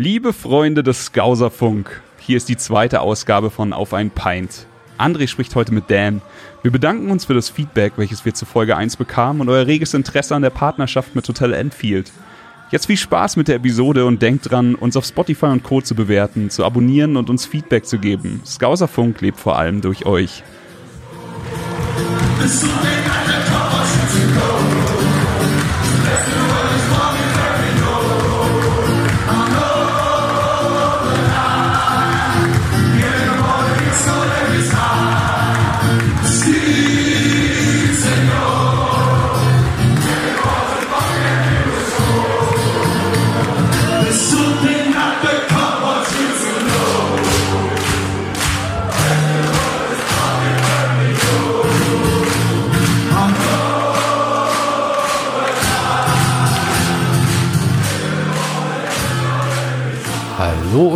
[0.00, 4.68] Liebe Freunde des Skauserfunk, hier ist die zweite Ausgabe von Auf ein Pint.
[4.96, 6.22] André spricht heute mit Dan.
[6.62, 9.94] Wir bedanken uns für das Feedback, welches wir zu Folge 1 bekamen und euer reges
[9.94, 12.12] Interesse an der Partnerschaft mit Hotel Enfield.
[12.70, 15.80] Jetzt viel Spaß mit der Episode und denkt dran, uns auf Spotify und Co.
[15.80, 18.40] zu bewerten, zu abonnieren und uns Feedback zu geben.
[18.46, 20.44] Skauserfunk lebt vor allem durch euch.
[24.38, 24.77] Hallo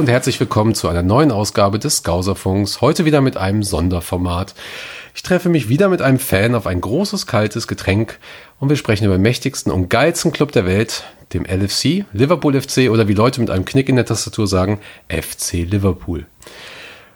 [0.02, 2.80] und herzlich willkommen zu einer neuen Ausgabe des Skauserfunks.
[2.80, 4.52] Heute wieder mit einem Sonderformat.
[5.14, 8.18] Ich treffe mich wieder mit einem Fan auf ein großes, kaltes Getränk
[8.58, 12.90] und wir sprechen über den mächtigsten und geilsten Club der Welt, dem LFC, Liverpool FC
[12.90, 16.26] oder wie Leute mit einem Knick in der Tastatur sagen, FC Liverpool.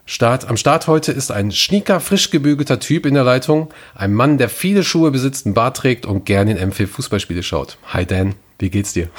[0.04, 4.38] Start, am Start heute ist ein schnieker, frisch gebügelter Typ in der Leitung, ein Mann,
[4.38, 7.78] der viele Schuhe besitzt, einen Bart trägt und gerne in M4 Fußballspiele schaut.
[7.88, 8.36] Hi Dan.
[8.58, 9.10] Wie geht's dir?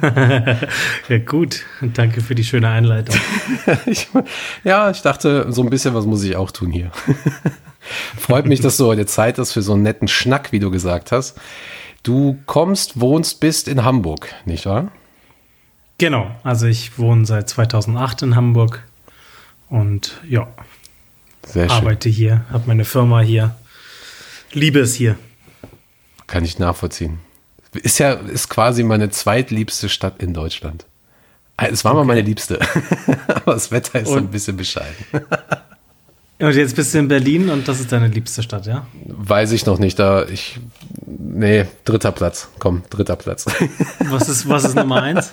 [1.08, 1.64] ja, gut.
[1.80, 3.16] Danke für die schöne Einleitung.
[3.86, 4.08] ich,
[4.62, 6.92] ja, ich dachte, so ein bisschen was muss ich auch tun hier.
[8.18, 11.10] Freut mich, dass du heute Zeit hast für so einen netten Schnack, wie du gesagt
[11.10, 11.40] hast.
[12.04, 14.92] Du kommst, wohnst, bist in Hamburg, nicht wahr?
[15.98, 16.30] Genau.
[16.44, 18.84] Also ich wohne seit 2008 in Hamburg
[19.68, 20.46] und ja,
[21.44, 23.56] Sehr arbeite hier, habe meine Firma hier,
[24.52, 25.16] liebe es hier.
[26.28, 27.18] Kann ich nachvollziehen.
[27.72, 30.86] Ist ja, ist quasi meine zweitliebste Stadt in Deutschland.
[31.56, 31.98] Äh, es war okay.
[31.98, 32.58] mal meine liebste.
[33.28, 34.94] Aber das Wetter ist und, ein bisschen bescheiden.
[36.38, 38.86] und jetzt bist du in Berlin und das ist deine liebste Stadt, ja?
[39.04, 39.98] Weiß ich noch nicht.
[39.98, 40.58] Da ich.
[41.06, 42.48] Nee, dritter Platz.
[42.58, 43.46] Komm, dritter Platz.
[44.00, 45.30] Was ist, was ist Nummer eins?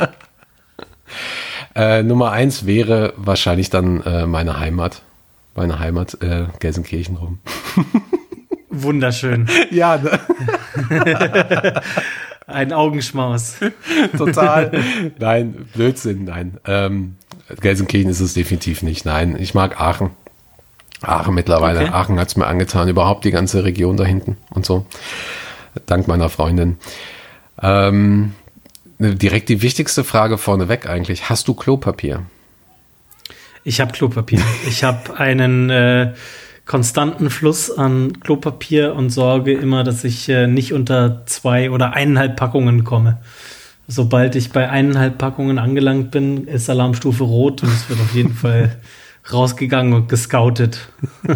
[1.75, 5.01] Äh, Nummer eins wäre wahrscheinlich dann äh, meine Heimat.
[5.56, 7.40] Meine Heimat, äh, Gelsenkirchen rum.
[8.84, 9.47] Wunderschön.
[9.72, 10.19] Ja, ne?
[12.47, 13.56] Ein Augenschmaus.
[14.18, 14.72] Total.
[15.18, 16.58] Nein, Blödsinn, nein.
[16.66, 17.16] Ähm,
[17.59, 19.06] Gelsenkirchen ist es definitiv nicht.
[19.06, 20.12] Nein, ich mag Aachen.
[21.02, 21.81] Aachen mittlerweile.
[21.81, 21.90] Okay.
[21.91, 22.88] Aachen hat es mir angetan.
[22.88, 24.86] Überhaupt die ganze Region da hinten und so.
[25.88, 26.78] Dank meiner Freundin.
[27.62, 28.34] Ähm,
[29.00, 31.30] direkt die wichtigste Frage vorneweg eigentlich.
[31.30, 32.24] Hast du Klopapier?
[33.63, 34.42] Ich habe Klopapier.
[34.68, 36.13] Ich habe einen äh,
[36.66, 42.36] konstanten Fluss an Klopapier und sorge immer, dass ich äh, nicht unter zwei oder eineinhalb
[42.36, 43.20] Packungen komme.
[43.88, 48.34] Sobald ich bei eineinhalb Packungen angelangt bin, ist Alarmstufe rot und es wird auf jeden
[48.34, 48.75] Fall
[49.31, 50.90] rausgegangen und gescoutet.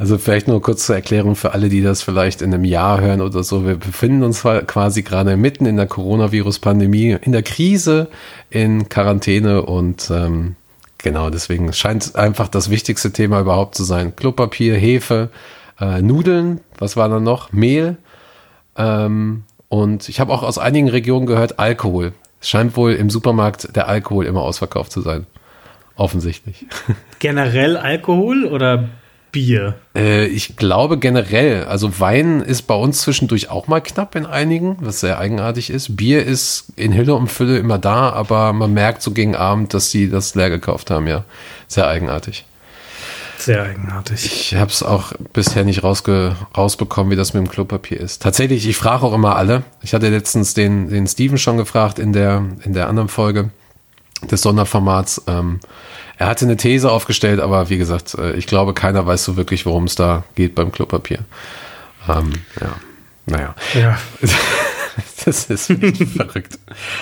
[0.00, 3.20] Also vielleicht nur kurz zur Erklärung für alle, die das vielleicht in einem Jahr hören
[3.20, 3.66] oder so.
[3.66, 8.08] Wir befinden uns quasi gerade mitten in der Coronavirus-Pandemie, in der Krise,
[8.48, 10.56] in Quarantäne und ähm,
[11.02, 14.14] Genau, deswegen scheint einfach das wichtigste Thema überhaupt zu sein.
[14.14, 15.30] Klopapier, Hefe,
[15.80, 17.52] äh, Nudeln, was war da noch?
[17.52, 17.96] Mehl.
[18.76, 22.12] Ähm, und ich habe auch aus einigen Regionen gehört, Alkohol.
[22.40, 25.26] Es scheint wohl im Supermarkt der Alkohol immer ausverkauft zu sein.
[25.96, 26.66] Offensichtlich.
[27.18, 28.88] Generell Alkohol oder
[29.32, 29.74] Bier?
[29.94, 34.76] Äh, ich glaube generell, also Wein ist bei uns zwischendurch auch mal knapp in einigen,
[34.80, 35.96] was sehr eigenartig ist.
[35.96, 39.90] Bier ist in Hülle und Fülle immer da, aber man merkt so gegen Abend, dass
[39.90, 41.24] sie das leer gekauft haben, ja.
[41.68, 42.44] Sehr eigenartig.
[43.38, 44.26] Sehr eigenartig.
[44.26, 48.20] Ich habe es auch bisher nicht rausge rausbekommen, wie das mit dem Klopapier ist.
[48.20, 49.62] Tatsächlich, ich frage auch immer alle.
[49.82, 53.50] Ich hatte letztens den, den Steven schon gefragt in der, in der anderen Folge
[54.22, 55.22] des Sonderformats.
[55.26, 55.60] Ähm,
[56.16, 59.66] er hatte eine These aufgestellt, aber wie gesagt, äh, ich glaube, keiner weiß so wirklich,
[59.66, 61.20] worum es da geht beim Klopapier.
[62.08, 62.74] Ähm, ja,
[63.26, 63.54] naja.
[63.74, 63.98] Ja.
[65.24, 65.66] das ist
[66.16, 66.58] verrückt.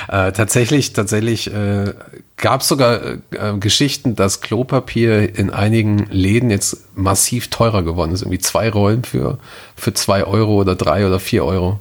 [0.09, 1.95] Äh, tatsächlich, tatsächlich äh,
[2.37, 3.19] gab es sogar äh,
[3.59, 8.23] Geschichten, dass Klopapier in einigen Läden jetzt massiv teurer geworden ist.
[8.23, 9.39] Irgendwie zwei Rollen für,
[9.77, 11.81] für zwei Euro oder drei oder vier Euro.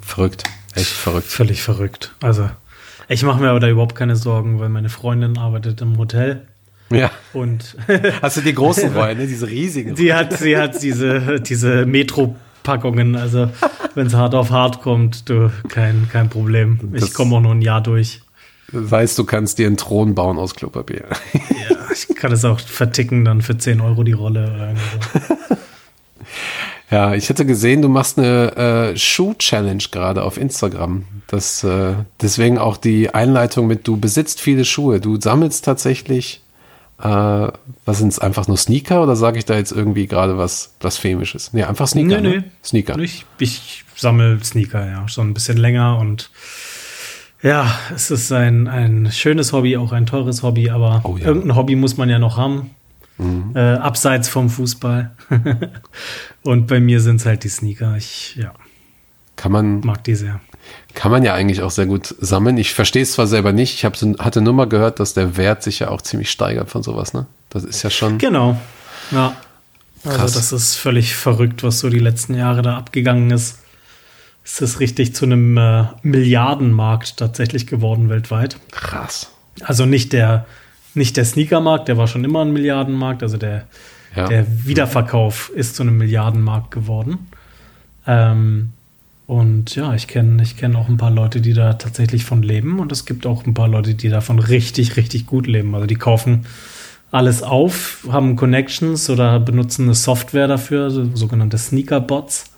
[0.00, 0.44] Verrückt.
[0.74, 1.26] Echt verrückt.
[1.26, 2.14] Völlig verrückt.
[2.22, 2.48] Also,
[3.12, 6.46] ich mache mir aber da überhaupt keine Sorgen, weil meine Freundin arbeitet im Hotel
[6.92, 7.10] ja.
[7.32, 7.76] Und
[8.22, 9.26] Hast du die großen Rollen, ne?
[9.26, 9.96] diese riesigen?
[9.96, 13.16] Sie hat, sie hat diese, diese Metro-Packungen.
[13.16, 13.50] Also,
[13.94, 16.78] wenn es hart auf hart kommt, du, kein, kein Problem.
[16.94, 18.22] Ich komme auch noch ein Jahr durch.
[18.72, 21.04] Das heißt, du kannst dir einen Thron bauen aus Klopapier.
[21.34, 25.56] Ja, ich kann es auch verticken dann für 10 Euro die Rolle oder so.
[26.92, 31.06] Ja, ich hätte gesehen, du machst eine äh, Schuh-Challenge gerade auf Instagram.
[31.26, 35.00] Das, äh, deswegen auch die Einleitung mit, du besitzt viele Schuhe.
[35.00, 36.42] Du sammelst tatsächlich,
[37.00, 40.74] äh, was sind es, einfach nur Sneaker oder sage ich da jetzt irgendwie gerade was
[40.80, 41.54] Blasphemisches?
[41.54, 42.20] Nee, einfach Sneaker.
[42.20, 42.40] Nee, ne?
[42.40, 42.50] nee.
[42.62, 42.98] Sneaker.
[42.98, 46.30] Ich, ich sammle Sneaker, ja, schon ein bisschen länger und
[47.42, 51.26] ja, es ist ein, ein schönes Hobby, auch ein teures Hobby, aber Oh ja.
[51.26, 52.70] irgendein Hobby muss man ja noch haben.
[53.18, 53.52] Mhm.
[53.54, 55.12] Äh, abseits vom Fußball.
[56.42, 57.96] und bei mir sind es halt die Sneaker.
[57.96, 58.52] Ich ja,
[59.36, 60.40] Kann man, mag die sehr.
[60.94, 62.58] kann man ja eigentlich auch sehr gut sammeln.
[62.58, 63.74] Ich verstehe es zwar selber nicht.
[63.74, 66.82] Ich hab, hatte nur mal gehört, dass der Wert sich ja auch ziemlich steigert von
[66.82, 67.26] sowas, ne?
[67.50, 68.18] Das ist ja schon.
[68.18, 68.58] Genau.
[69.10, 69.36] Ja.
[70.04, 70.32] Also Krass.
[70.32, 73.58] das ist völlig verrückt, was so die letzten Jahre da abgegangen ist.
[74.44, 78.56] Es ist richtig zu einem äh, Milliardenmarkt tatsächlich geworden weltweit.
[78.72, 79.30] Krass.
[79.60, 80.46] Also nicht der,
[80.94, 83.66] nicht der Sneakermarkt, der war schon immer ein Milliardenmarkt, also der,
[84.14, 84.28] Ja.
[84.28, 87.28] der Wiederverkauf ist zu einem Milliardenmarkt geworden.
[88.06, 88.70] Ähm,
[89.26, 92.80] und ja, ich kenne ich kenn auch ein paar Leute, die da tatsächlich von leben
[92.80, 95.74] und es gibt auch ein paar Leute, die davon richtig, richtig gut leben.
[95.74, 96.44] Also die kaufen
[97.12, 102.50] alles auf, haben Connections oder benutzen eine Software dafür, so, sogenannte Sneaker-Bots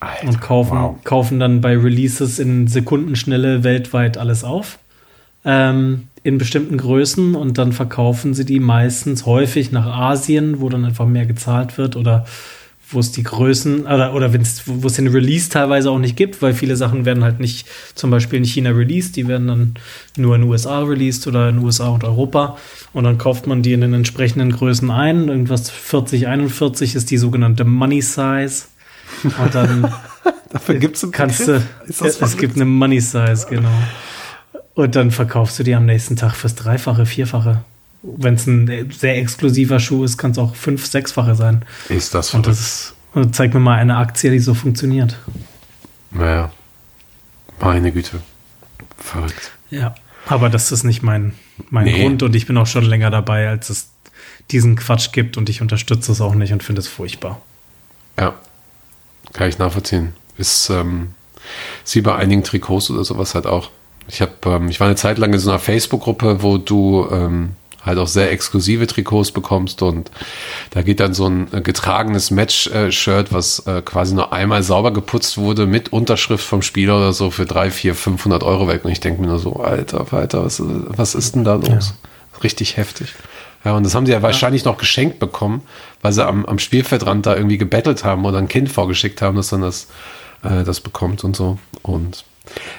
[0.00, 1.04] Alter, und kaufen, wow.
[1.04, 4.78] kaufen dann bei Releases in Sekundenschnelle weltweit alles auf.
[5.44, 10.84] Ähm, in bestimmten Größen und dann verkaufen sie die meistens häufig nach Asien, wo dann
[10.84, 12.26] einfach mehr gezahlt wird oder
[12.92, 16.54] wo es die Größen oder, oder wo es den Release teilweise auch nicht gibt, weil
[16.54, 19.74] viele Sachen werden halt nicht zum Beispiel in China released, die werden dann
[20.16, 22.58] nur in den USA released oder in den USA und Europa
[22.92, 25.28] und dann kauft man die in den entsprechenden Größen ein.
[25.28, 28.64] Irgendwas 40, 41 ist die sogenannte Money Size.
[29.22, 29.92] Und dann
[30.50, 33.70] Dafür gibt's einen kannst du, es gibt eine Money Size, genau.
[34.74, 37.62] Und dann verkaufst du die am nächsten Tag fürs Dreifache, Vierfache.
[38.02, 41.64] Wenn es ein sehr exklusiver Schuh ist, kann es auch fünf, sechsfache sein.
[41.88, 42.60] Ist das Und verrückt?
[42.60, 45.18] das ist, und zeig mir mal eine Aktie, die so funktioniert.
[46.10, 46.50] Naja.
[47.60, 48.20] Meine Güte.
[48.96, 49.50] Verrückt.
[49.70, 49.94] Ja.
[50.26, 51.34] Aber das ist nicht mein,
[51.68, 52.00] mein Nee.
[52.02, 53.90] Grund und ich bin auch schon länger dabei, als es
[54.50, 57.40] diesen Quatsch gibt und ich unterstütze es auch nicht und finde es furchtbar.
[58.18, 58.34] Ja.
[59.32, 60.14] Kann ich nachvollziehen.
[60.38, 61.14] Ist, ähm,
[61.84, 63.70] ist wie bei einigen Trikots oder sowas halt auch.
[64.10, 67.50] Ich habe, ähm, ich war eine Zeit lang in so einer Facebook-Gruppe, wo du ähm,
[67.84, 70.10] halt auch sehr exklusive Trikots bekommst und
[70.70, 75.38] da geht dann so ein äh, getragenes Match-Shirt, was äh, quasi nur einmal sauber geputzt
[75.38, 79.00] wurde mit Unterschrift vom Spieler oder so für drei, vier, 500 Euro weg und ich
[79.00, 81.94] denke mir nur so, Alter, Alter, was, was ist denn da los?
[82.42, 83.14] Richtig heftig.
[83.64, 85.62] Ja, und das haben sie ja wahrscheinlich noch geschenkt bekommen,
[86.00, 89.48] weil sie am, am Spielfeldrand da irgendwie gebettelt haben oder ein Kind vorgeschickt haben, das
[89.48, 89.88] dann das,
[90.42, 91.58] äh, das bekommt und so.
[91.82, 92.24] Und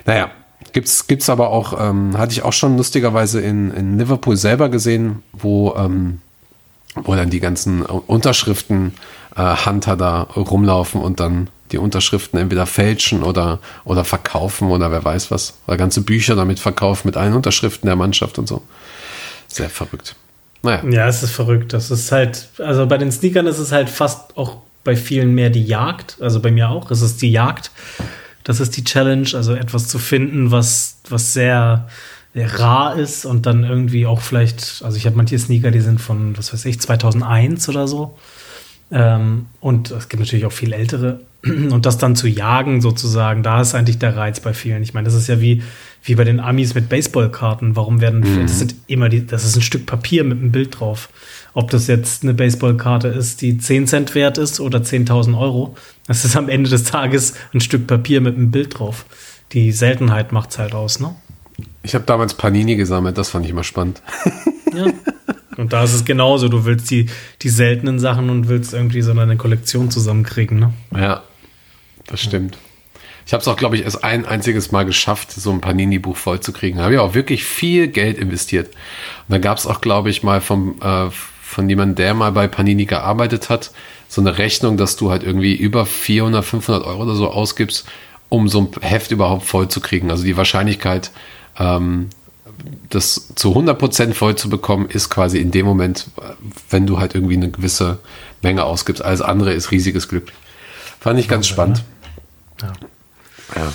[0.06, 0.32] naja,
[0.74, 5.24] gibt's, gibt's aber auch, ähm, hatte ich auch schon lustigerweise in, in Liverpool selber gesehen,
[5.34, 6.22] wo, ähm,
[6.96, 8.94] wo dann die ganzen Unterschriften
[9.36, 15.04] äh, Hunter da rumlaufen und dann die Unterschriften entweder fälschen oder, oder verkaufen oder wer
[15.04, 15.54] weiß was.
[15.68, 18.62] Oder ganze Bücher damit verkaufen mit allen Unterschriften der Mannschaft und so.
[19.48, 20.16] Sehr verrückt.
[20.64, 20.84] Naja.
[20.90, 21.74] Ja, es ist verrückt.
[21.74, 25.50] Das ist halt, also bei den Sneakern ist es halt fast auch bei vielen mehr
[25.50, 26.18] die Jagd.
[26.20, 26.92] Also bei mir auch.
[26.92, 27.72] Es ist die Jagd.
[28.44, 29.28] Das ist die Challenge.
[29.34, 31.88] Also etwas zu finden, was, was sehr,
[32.34, 36.00] sehr rar ist und dann irgendwie auch vielleicht, also ich habe manche Sneaker, die sind
[36.00, 38.18] von, was weiß ich, 2001 oder so.
[38.92, 41.22] Ähm, und es gibt natürlich auch viel ältere.
[41.44, 44.84] Und das dann zu jagen, sozusagen, da ist eigentlich der Reiz bei vielen.
[44.84, 45.64] Ich meine, das ist ja wie,
[46.04, 47.76] wie bei den Amis mit Baseballkarten.
[47.76, 51.10] Warum werden, das sind immer die, das ist ein Stück Papier mit einem Bild drauf.
[51.54, 55.76] Ob das jetzt eine Baseballkarte ist, die 10 Cent wert ist oder 10.000 Euro.
[56.12, 59.06] Das ist am Ende des Tages ein Stück Papier mit einem Bild drauf.
[59.54, 61.16] Die Seltenheit macht's halt aus, ne?
[61.84, 64.02] Ich habe damals Panini gesammelt, das fand ich immer spannend.
[64.74, 64.86] Ja.
[65.58, 66.48] Und da ist es genauso.
[66.48, 67.08] Du willst die,
[67.42, 70.74] die seltenen Sachen und willst irgendwie so eine Kollektion zusammenkriegen, ne?
[70.96, 71.24] Ja,
[72.08, 72.58] das stimmt.
[73.26, 76.78] Ich habe es auch, glaube ich, erst ein einziges Mal geschafft, so ein Panini-Buch vollzukriegen.
[76.78, 78.68] Da habe ich auch wirklich viel Geld investiert.
[78.68, 82.48] Und da gab es auch, glaube ich, mal vom, äh, von jemandem, der mal bei
[82.48, 83.72] Panini gearbeitet hat,
[84.12, 87.86] so eine Rechnung, dass du halt irgendwie über 400, 500 Euro oder so ausgibst,
[88.28, 90.12] um so ein Heft überhaupt vollzukriegen.
[90.12, 91.12] Also die Wahrscheinlichkeit,
[91.58, 92.10] ähm,
[92.90, 96.08] das zu 100% voll zu bekommen, ist quasi in dem Moment,
[96.70, 98.00] wenn du halt irgendwie eine gewisse
[98.42, 99.02] Menge ausgibst.
[99.02, 100.34] Alles andere ist riesiges Glück.
[101.00, 101.82] Fand ich ganz spannend.
[102.62, 102.74] Ja.
[103.56, 103.74] Ja.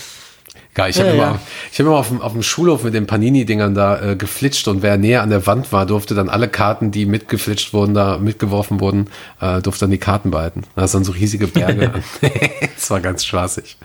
[0.76, 1.40] Ja, ich Ja, habe immer, ja.
[1.72, 4.82] ich hab immer auf dem, auf dem Schulhof mit den Panini-Dingern da äh, geflitscht und
[4.82, 8.80] wer näher an der Wand war, durfte dann alle Karten, die mitgeflitscht wurden, da mitgeworfen
[8.80, 9.08] wurden,
[9.40, 10.64] äh, durfte dann die Karten behalten.
[10.74, 11.92] Da ist dann so riesige Berge.
[12.74, 13.76] das war ganz spaßig.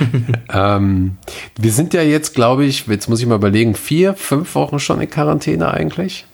[0.52, 1.16] ähm,
[1.58, 5.00] wir sind ja jetzt, glaube ich, jetzt muss ich mal überlegen, vier, fünf Wochen schon
[5.00, 6.24] in Quarantäne eigentlich.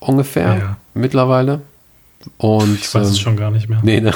[0.00, 0.76] Ungefähr Ja.
[0.94, 1.60] mittlerweile.
[2.38, 3.80] Und Ich weiß es ähm, schon gar nicht mehr.
[3.82, 4.12] Nee, ne?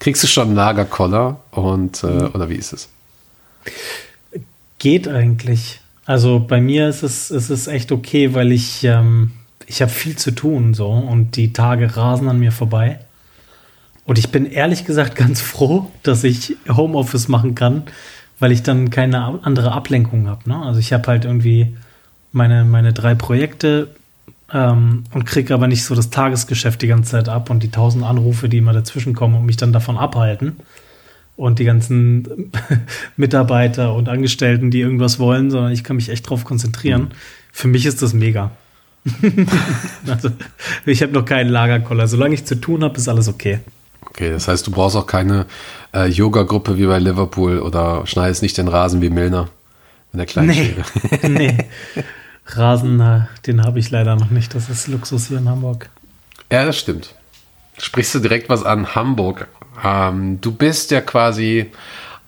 [0.00, 2.30] Kriegst du schon einen Lagerkoller und äh, mhm.
[2.34, 2.88] oder wie ist es?
[4.78, 5.80] Geht eigentlich.
[6.06, 9.32] Also bei mir ist es, es echt okay, weil ich, ähm,
[9.66, 13.00] ich habe viel zu tun so und die Tage rasen an mir vorbei.
[14.04, 17.82] Und ich bin ehrlich gesagt ganz froh, dass ich Homeoffice machen kann,
[18.38, 20.48] weil ich dann keine andere Ablenkung habe.
[20.48, 20.56] Ne?
[20.56, 21.76] Also ich habe halt irgendwie
[22.32, 23.88] meine, meine drei Projekte
[24.52, 28.04] ähm, und kriege aber nicht so das Tagesgeschäft die ganze Zeit ab und die tausend
[28.04, 30.56] Anrufe, die immer dazwischen kommen und mich dann davon abhalten.
[31.38, 32.50] Und die ganzen
[33.16, 37.02] Mitarbeiter und Angestellten, die irgendwas wollen, sondern ich kann mich echt drauf konzentrieren.
[37.02, 37.08] Mhm.
[37.52, 38.50] Für mich ist das mega.
[40.08, 40.30] also,
[40.84, 42.08] ich habe noch keinen Lagerkoller.
[42.08, 43.60] Solange ich zu tun habe, ist alles okay.
[44.00, 45.46] Okay, das heißt, du brauchst auch keine
[45.94, 49.48] äh, Yoga-Gruppe wie bei Liverpool oder schneidest nicht den Rasen wie Milner
[50.12, 50.74] in der kleinen nee.
[51.28, 51.58] nee.
[52.46, 54.56] Rasen, den habe ich leider noch nicht.
[54.56, 55.88] Das ist Luxus hier in Hamburg.
[56.50, 57.14] Ja, das stimmt.
[57.78, 59.48] Sprichst du direkt was an Hamburg?
[59.84, 61.66] Ähm, du bist ja quasi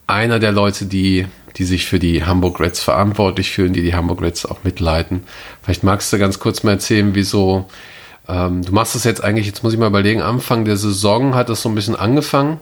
[0.07, 1.27] einer der Leute, die,
[1.57, 5.23] die sich für die Hamburg Reds verantwortlich fühlen, die die Hamburg Reds auch mitleiten.
[5.61, 7.67] Vielleicht magst du ganz kurz mal erzählen, wieso
[8.27, 11.49] ähm, du machst das jetzt eigentlich, jetzt muss ich mal überlegen, Anfang der Saison hat
[11.49, 12.59] das so ein bisschen angefangen.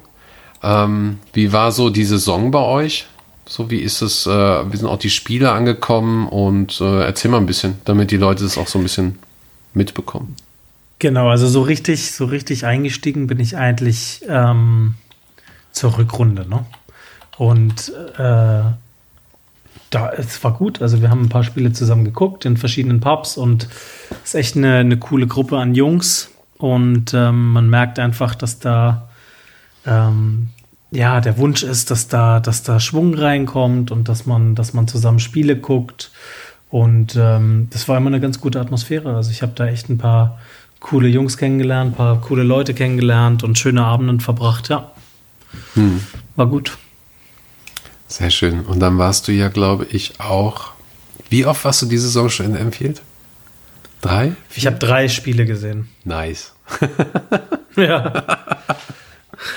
[0.64, 3.08] Ähm, wie war so die Saison bei euch?
[3.48, 7.38] So, wie ist es, äh, wie sind auch die Spiele angekommen und äh, erzähl mal
[7.38, 9.20] ein bisschen, damit die Leute das auch so ein bisschen
[9.74, 10.36] mitbekommen.
[11.00, 14.96] Genau, also so richtig, so richtig eingestiegen bin ich eigentlich ähm,
[15.72, 16.66] zur Rückrunde, ne?
[17.38, 18.64] Und äh,
[19.90, 20.82] da, es war gut.
[20.82, 23.70] Also wir haben ein paar Spiele zusammen geguckt in verschiedenen Pubs und
[24.24, 26.32] es ist echt eine, eine coole Gruppe an Jungs.
[26.58, 29.10] Und ähm, man merkt einfach, dass da
[29.86, 30.50] ähm,
[30.92, 34.88] ja, der Wunsch ist, dass da, dass da Schwung reinkommt und dass man, dass man
[34.88, 36.12] zusammen Spiele guckt.
[36.70, 39.16] Und ähm, das war immer eine ganz gute Atmosphäre.
[39.16, 40.40] Also ich habe da echt ein paar
[40.80, 44.70] coole Jungs kennengelernt, ein paar coole Leute kennengelernt und schöne Abende verbracht.
[44.70, 44.92] Ja,
[45.74, 46.02] hm.
[46.36, 46.78] war gut.
[48.08, 48.62] Sehr schön.
[48.62, 50.72] Und dann warst du ja, glaube ich, auch.
[51.30, 53.02] Wie oft warst du diese Saison schon in Enfield?
[54.02, 54.34] Drei?
[54.56, 55.90] Ich habe drei Spiele gesehen.
[56.06, 56.54] Nice.
[57.76, 58.14] ja.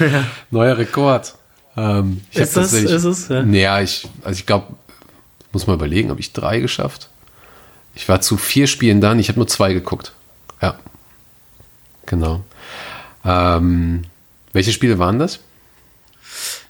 [0.01, 0.25] ja.
[0.51, 1.35] Neuer Rekord.
[1.77, 3.29] Ähm, ist, das, ist es?
[3.29, 4.75] Ja, naja, ich, also ich glaube,
[5.53, 7.09] muss mal überlegen, habe ich drei geschafft?
[7.95, 10.13] Ich war zu vier Spielen dann, ich habe nur zwei geguckt.
[10.61, 10.79] Ja.
[12.13, 12.45] Genau.
[13.25, 14.03] Ähm,
[14.53, 15.41] welche Spiele waren das?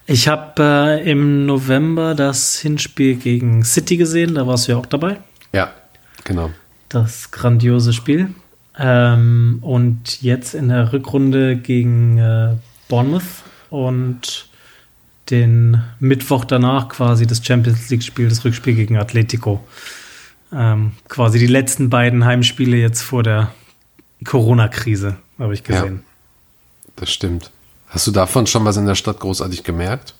[0.06, 4.86] Ich habe äh, im November das Hinspiel gegen City gesehen, da warst du ja auch
[4.86, 5.16] dabei.
[5.52, 5.72] Ja,
[6.22, 6.50] genau.
[6.88, 8.32] Das grandiose Spiel.
[8.78, 12.54] Ähm, und jetzt in der Rückrunde gegen äh,
[12.88, 14.46] Bournemouth und
[15.28, 19.66] den Mittwoch danach quasi das Champions League-Spiel, das Rückspiel gegen Atletico.
[20.54, 23.52] Ähm, quasi die letzten beiden Heimspiele jetzt vor der
[24.24, 26.02] Corona-Krise, habe ich gesehen.
[26.04, 27.50] Ja, das stimmt.
[27.88, 30.14] Hast du davon schon was in der Stadt großartig gemerkt?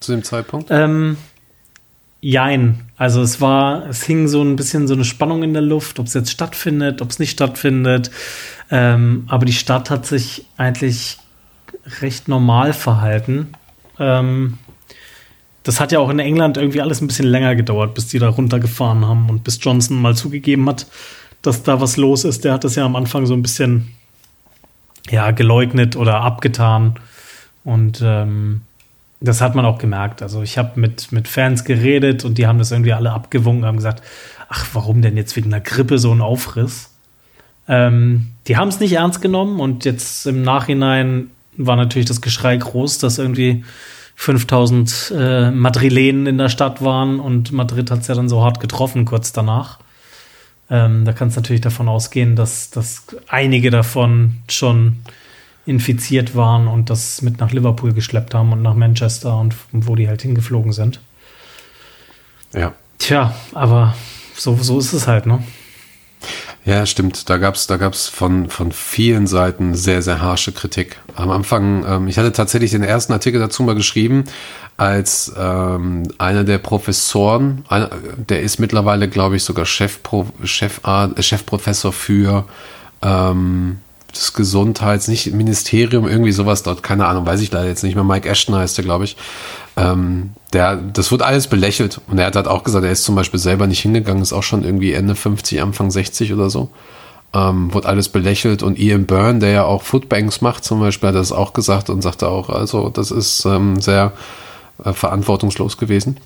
[0.00, 0.68] Zu dem Zeitpunkt?
[0.70, 1.16] Ähm,
[2.20, 2.86] jein.
[2.96, 6.06] Also es war, es hing so ein bisschen so eine Spannung in der Luft, ob
[6.06, 8.10] es jetzt stattfindet, ob es nicht stattfindet.
[8.70, 11.18] Ähm, aber die Stadt hat sich eigentlich
[12.00, 13.52] recht normal verhalten.
[13.98, 14.58] Ähm,
[15.62, 18.28] das hat ja auch in England irgendwie alles ein bisschen länger gedauert, bis die da
[18.28, 20.86] runtergefahren haben und bis Johnson mal zugegeben hat,
[21.42, 22.44] dass da was los ist.
[22.44, 23.94] Der hat das ja am Anfang so ein bisschen
[25.10, 26.94] ja, geleugnet oder abgetan.
[27.64, 28.62] Und ähm,
[29.20, 30.22] das hat man auch gemerkt.
[30.22, 33.76] Also ich habe mit, mit Fans geredet und die haben das irgendwie alle abgewunken, haben
[33.76, 34.02] gesagt,
[34.48, 36.90] ach, warum denn jetzt wegen einer Grippe so ein Aufriss?
[37.68, 42.56] Ähm, die haben es nicht ernst genommen und jetzt im Nachhinein war natürlich das Geschrei
[42.56, 43.64] groß, dass irgendwie
[44.16, 48.60] 5000 äh, Madrilenen in der Stadt waren und Madrid hat es ja dann so hart
[48.60, 49.78] getroffen kurz danach.
[50.72, 55.02] Ähm, da kannst du natürlich davon ausgehen, dass, dass einige davon schon
[55.66, 60.08] infiziert waren und das mit nach Liverpool geschleppt haben und nach Manchester und wo die
[60.08, 61.00] halt hingeflogen sind.
[62.54, 62.72] Ja.
[62.98, 63.94] Tja, aber
[64.34, 65.44] so, so ist es halt, ne?
[66.64, 67.28] Ja, stimmt.
[67.28, 70.96] Da gab's da gab's von, von vielen Seiten sehr, sehr harsche Kritik.
[71.16, 74.24] Am Anfang, ähm, ich hatte tatsächlich den ersten Artikel dazu mal geschrieben,
[74.76, 81.20] als ähm, einer der Professoren, einer, der ist mittlerweile, glaube ich, sogar Chefpro, Chef, äh,
[81.20, 82.44] Chefprofessor für
[83.02, 83.78] ähm,
[84.12, 88.04] das Gesundheits, nicht Ministerium, irgendwie sowas dort, keine Ahnung, weiß ich leider jetzt nicht mehr.
[88.04, 89.16] Mike Ashton heißt der, glaube ich.
[89.76, 92.00] Ähm, der, das wird alles belächelt.
[92.08, 94.42] Und er hat halt auch gesagt, er ist zum Beispiel selber nicht hingegangen, ist auch
[94.42, 96.70] schon irgendwie Ende 50, Anfang 60 oder so.
[97.34, 98.62] Ähm, wird alles belächelt.
[98.62, 102.02] Und Ian Byrne, der ja auch Footbanks macht zum Beispiel, hat das auch gesagt und
[102.02, 104.12] sagte auch, also das ist ähm, sehr
[104.84, 106.18] äh, verantwortungslos gewesen.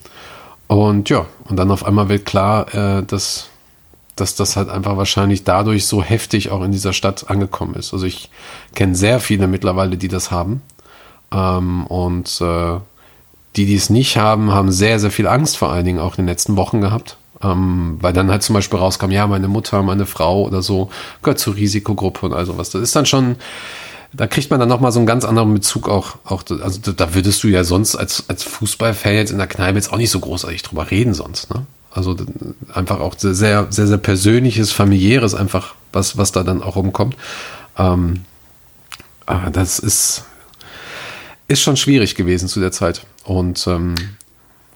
[0.67, 3.49] Und ja, und dann auf einmal wird klar, äh, dass
[4.17, 7.93] dass das halt einfach wahrscheinlich dadurch so heftig auch in dieser Stadt angekommen ist.
[7.93, 8.31] Also ich
[8.75, 10.63] kenne sehr viele mittlerweile, die das haben.
[11.31, 12.79] Ähm, und äh,
[13.57, 16.25] die, die es nicht haben, haben sehr, sehr viel Angst vor allen Dingen auch in
[16.25, 17.17] den letzten Wochen gehabt.
[17.43, 20.89] Ähm, weil dann halt zum Beispiel rauskam, ja, meine Mutter, meine Frau oder so
[21.23, 22.71] gehört zur Risikogruppe und also was.
[22.71, 23.37] Das ist dann schon,
[24.15, 27.43] da kriegt man dann nochmal so einen ganz anderen Bezug auch, auch, also da würdest
[27.45, 30.63] du ja sonst als, als Fußballfan jetzt in der Kneipe jetzt auch nicht so großartig
[30.63, 31.67] drüber reden sonst, ne?
[31.91, 32.15] Also
[32.75, 37.17] einfach auch sehr, sehr, sehr, sehr persönliches, familiäres einfach, was, was da dann auch rumkommt.
[37.79, 38.25] Ähm,
[39.53, 40.25] das ist,
[41.49, 43.07] ist schon schwierig gewesen zu der Zeit.
[43.27, 43.95] Und ähm,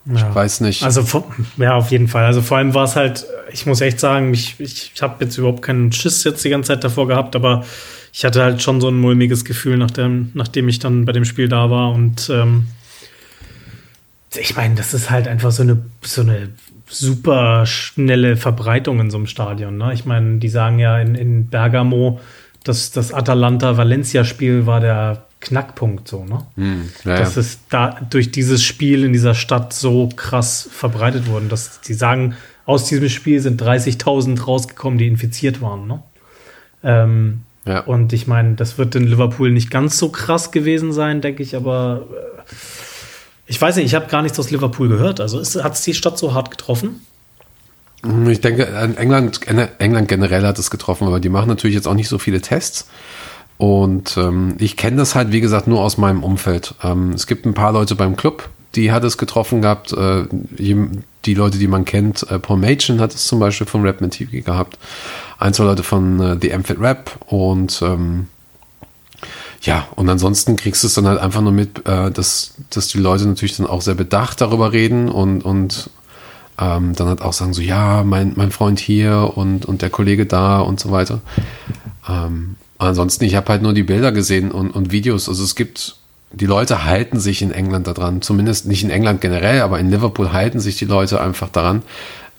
[0.06, 0.14] ja.
[0.16, 0.82] ich weiß nicht.
[0.82, 1.24] Also
[1.56, 2.24] ja, auf jeden Fall.
[2.24, 5.38] Also vor allem war es halt, ich muss echt sagen, ich, ich, ich habe jetzt
[5.38, 7.64] überhaupt keinen Schiss jetzt die ganze Zeit davor gehabt, aber
[8.12, 11.48] ich hatte halt schon so ein mulmiges Gefühl, nachdem, nachdem ich dann bei dem Spiel
[11.48, 11.92] da war.
[11.92, 12.66] Und ähm,
[14.36, 16.48] ich meine, das ist halt einfach so eine, so eine
[16.88, 19.76] super schnelle Verbreitung in so einem Stadion.
[19.76, 19.92] Ne?
[19.94, 22.20] Ich meine, die sagen ja in, in Bergamo,
[22.64, 26.46] dass das Atalanta-Valencia-Spiel war der Knackpunkt so, ne?
[26.56, 27.40] Hm, ja, dass ja.
[27.40, 32.36] es da durch dieses Spiel in dieser Stadt so krass verbreitet wurde, dass die sagen,
[32.66, 36.02] aus diesem Spiel sind 30.000 rausgekommen, die infiziert waren, ne?
[36.82, 37.80] Ähm, ja.
[37.80, 41.56] Und ich meine, das wird in Liverpool nicht ganz so krass gewesen sein, denke ich,
[41.56, 42.54] aber äh,
[43.46, 45.20] ich weiß nicht, ich habe gar nichts aus Liverpool gehört.
[45.20, 47.04] Also hat es die Stadt so hart getroffen?
[48.28, 48.66] Ich denke,
[48.96, 49.40] England,
[49.78, 52.88] England generell hat es getroffen, aber die machen natürlich jetzt auch nicht so viele Tests.
[53.60, 56.74] Und ähm, ich kenne das halt, wie gesagt, nur aus meinem Umfeld.
[56.82, 59.92] Ähm, es gibt ein paar Leute beim Club, die hat es getroffen gehabt.
[59.92, 60.24] Äh,
[61.26, 64.42] die Leute, die man kennt, äh, Paul Machen hat es zum Beispiel von Rapman TV
[64.42, 64.78] gehabt.
[65.38, 68.28] Ein, zwei Leute von äh, The Amphit Rap und ähm,
[69.60, 72.98] ja, und ansonsten kriegst du es dann halt einfach nur mit, äh, dass, dass die
[72.98, 75.90] Leute natürlich dann auch sehr bedacht darüber reden und, und
[76.58, 80.24] ähm, dann halt auch sagen so, ja, mein, mein Freund hier und, und der Kollege
[80.24, 81.20] da und so weiter.
[82.08, 82.56] Ähm,
[82.88, 85.28] ansonsten, ich habe halt nur die Bilder gesehen und, und Videos.
[85.28, 85.96] Also es gibt,
[86.32, 90.32] die Leute halten sich in England daran, zumindest nicht in England generell, aber in Liverpool
[90.32, 91.82] halten sich die Leute einfach daran,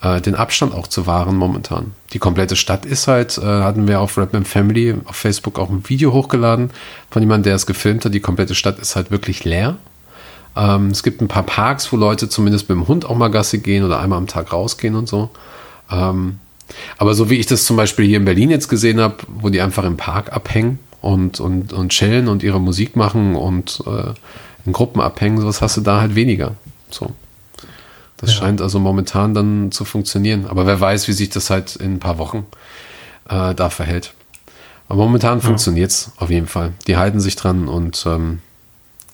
[0.01, 1.93] äh, den Abstand auch zu wahren momentan.
[2.13, 5.87] Die komplette Stadt ist halt, äh, hatten wir auf Redman Family auf Facebook auch ein
[5.87, 6.71] Video hochgeladen
[7.09, 8.13] von jemandem, der es gefilmt hat.
[8.13, 9.77] Die komplette Stadt ist halt wirklich leer.
[10.55, 13.59] Ähm, es gibt ein paar Parks, wo Leute zumindest mit dem Hund auch mal Gassi
[13.59, 15.29] gehen oder einmal am Tag rausgehen und so.
[15.89, 16.39] Ähm,
[16.97, 19.61] aber so wie ich das zum Beispiel hier in Berlin jetzt gesehen habe, wo die
[19.61, 24.13] einfach im Park abhängen und, und, und chillen und ihre Musik machen und äh,
[24.65, 26.55] in Gruppen abhängen, sowas hast du da halt weniger.
[26.89, 27.11] So.
[28.17, 28.39] Das ja.
[28.39, 30.45] scheint also momentan dann zu funktionieren.
[30.47, 32.45] Aber wer weiß, wie sich das halt in ein paar Wochen
[33.29, 34.13] äh, da verhält.
[34.87, 35.45] Aber momentan ja.
[35.45, 36.73] funktioniert es auf jeden Fall.
[36.87, 38.41] Die halten sich dran und ähm,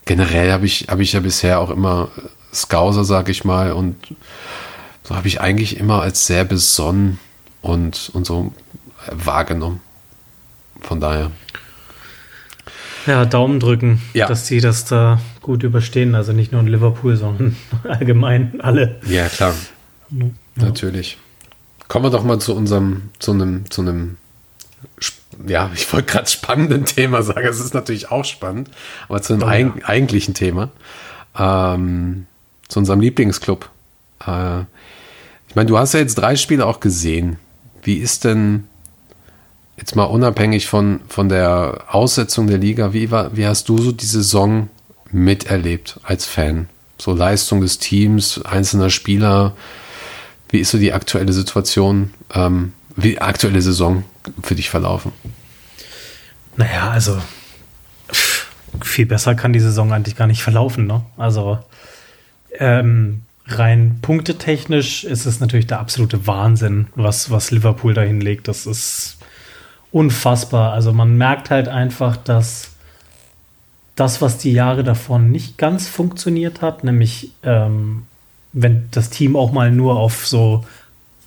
[0.05, 2.09] generell habe ich, hab ich ja bisher auch immer
[2.53, 3.95] Scouser, sag ich mal, und
[5.03, 7.19] so habe ich eigentlich immer als sehr besonnen
[7.67, 8.53] und, und so
[9.11, 9.81] wahrgenommen.
[10.81, 11.31] Von daher.
[13.05, 14.27] Ja, Daumen drücken, ja.
[14.27, 16.13] dass sie das da gut überstehen.
[16.13, 18.99] Also nicht nur in Liverpool, sondern allgemein alle.
[19.07, 19.53] Ja, klar.
[20.09, 20.25] Ja.
[20.55, 21.17] Natürlich.
[21.87, 24.17] Kommen wir doch mal zu unserem, zu einem, zu einem,
[25.47, 27.47] ja, ich wollte gerade spannenden Thema sagen.
[27.47, 28.69] Es ist natürlich auch spannend,
[29.07, 29.85] aber zu einem oh, ja.
[29.85, 30.69] eigentlichen Thema.
[31.37, 32.25] Ähm,
[32.67, 33.69] zu unserem Lieblingsclub.
[34.25, 34.61] Äh,
[35.47, 37.37] ich meine, du hast ja jetzt drei Spiele auch gesehen.
[37.87, 38.67] Wie ist denn
[39.77, 43.93] jetzt mal unabhängig von, von der Aussetzung der Liga, wie, war, wie hast du so
[43.93, 44.69] die Saison
[45.09, 46.67] miterlebt als Fan?
[46.97, 49.55] So Leistung des Teams, einzelner Spieler.
[50.49, 54.03] Wie ist so die aktuelle Situation, ähm, wie aktuelle Saison
[54.43, 55.13] für dich verlaufen?
[56.57, 57.21] Naja, also
[58.83, 60.87] viel besser kann die Saison eigentlich gar nicht verlaufen.
[60.87, 61.05] Ne?
[61.15, 61.59] Also
[62.59, 68.47] ähm, rein punktetechnisch ist es natürlich der absolute Wahnsinn, was, was Liverpool da hinlegt.
[68.47, 69.17] Das ist
[69.91, 70.73] unfassbar.
[70.73, 72.71] Also man merkt halt einfach, dass
[73.95, 78.03] das, was die Jahre davor nicht ganz funktioniert hat, nämlich ähm,
[78.53, 80.65] wenn das Team auch mal nur auf so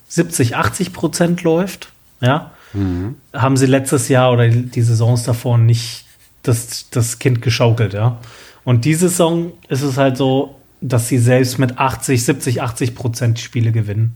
[0.08, 3.16] 70, 80 Prozent läuft, ja, mhm.
[3.32, 6.04] haben sie letztes Jahr oder die Saisons davor nicht
[6.42, 8.18] das, das Kind geschaukelt, ja.
[8.64, 13.38] Und diese Saison ist es halt so, dass sie selbst mit 80, 70, 80 Prozent
[13.38, 14.14] Spiele gewinnen.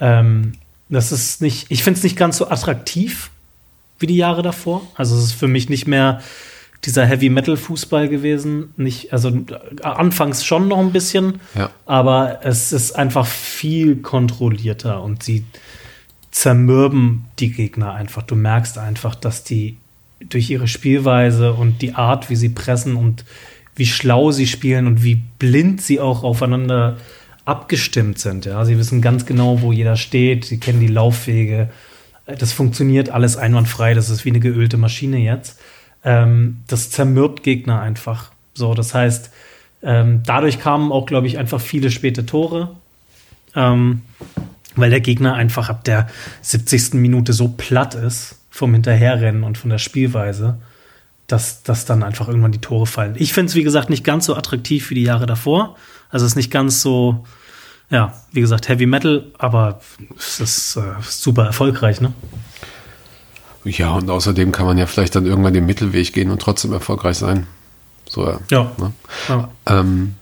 [0.00, 0.52] Ähm,
[0.88, 3.30] das ist nicht, ich finde es nicht ganz so attraktiv,
[3.98, 4.82] wie die Jahre davor.
[4.94, 6.20] Also es ist für mich nicht mehr
[6.84, 8.72] dieser Heavy Metal Fußball gewesen.
[8.76, 9.32] Nicht, also
[9.82, 11.70] anfangs schon noch ein bisschen, ja.
[11.86, 15.44] aber es ist einfach viel kontrollierter und sie
[16.30, 18.22] zermürben die Gegner einfach.
[18.22, 19.76] Du merkst einfach, dass die
[20.20, 23.24] durch ihre Spielweise und die Art, wie sie pressen und
[23.78, 26.98] wie schlau sie spielen und wie blind sie auch aufeinander
[27.44, 28.44] abgestimmt sind.
[28.44, 30.44] Ja, sie wissen ganz genau, wo jeder steht.
[30.44, 31.70] Sie kennen die Laufwege
[32.36, 35.58] das funktioniert alles einwandfrei, das ist wie eine geölte Maschine jetzt.
[36.04, 39.30] Ähm, das zermürbt Gegner einfach So, das heißt,
[39.82, 42.76] ähm, dadurch kamen auch, glaube ich, einfach viele späte Tore.
[43.54, 44.02] Ähm,
[44.76, 46.08] weil der Gegner einfach ab der
[46.42, 46.94] 70.
[46.94, 50.58] Minute so platt ist vom Hinterherrennen und von der Spielweise,
[51.28, 53.14] dass, dass dann einfach irgendwann die Tore fallen.
[53.18, 55.76] Ich finde es, wie gesagt, nicht ganz so attraktiv wie die Jahre davor.
[56.10, 57.24] Also es ist nicht ganz so,
[57.90, 59.80] ja, wie gesagt, Heavy Metal, aber
[60.16, 62.12] es ist äh, super erfolgreich, ne?
[63.64, 67.18] Ja, und außerdem kann man ja vielleicht dann irgendwann den Mittelweg gehen und trotzdem erfolgreich
[67.18, 67.46] sein.
[68.08, 68.72] So, ja.
[68.78, 68.92] Ne?
[69.28, 69.50] ja.
[69.66, 70.14] Ähm,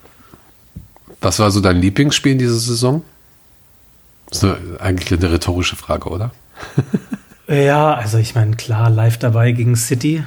[1.20, 3.02] was war so dein Lieblingsspiel in dieser Saison?
[4.28, 6.32] Das ist eine, eigentlich eine rhetorische Frage, oder?
[7.46, 10.24] ja, also ich meine, klar, live dabei gegen City.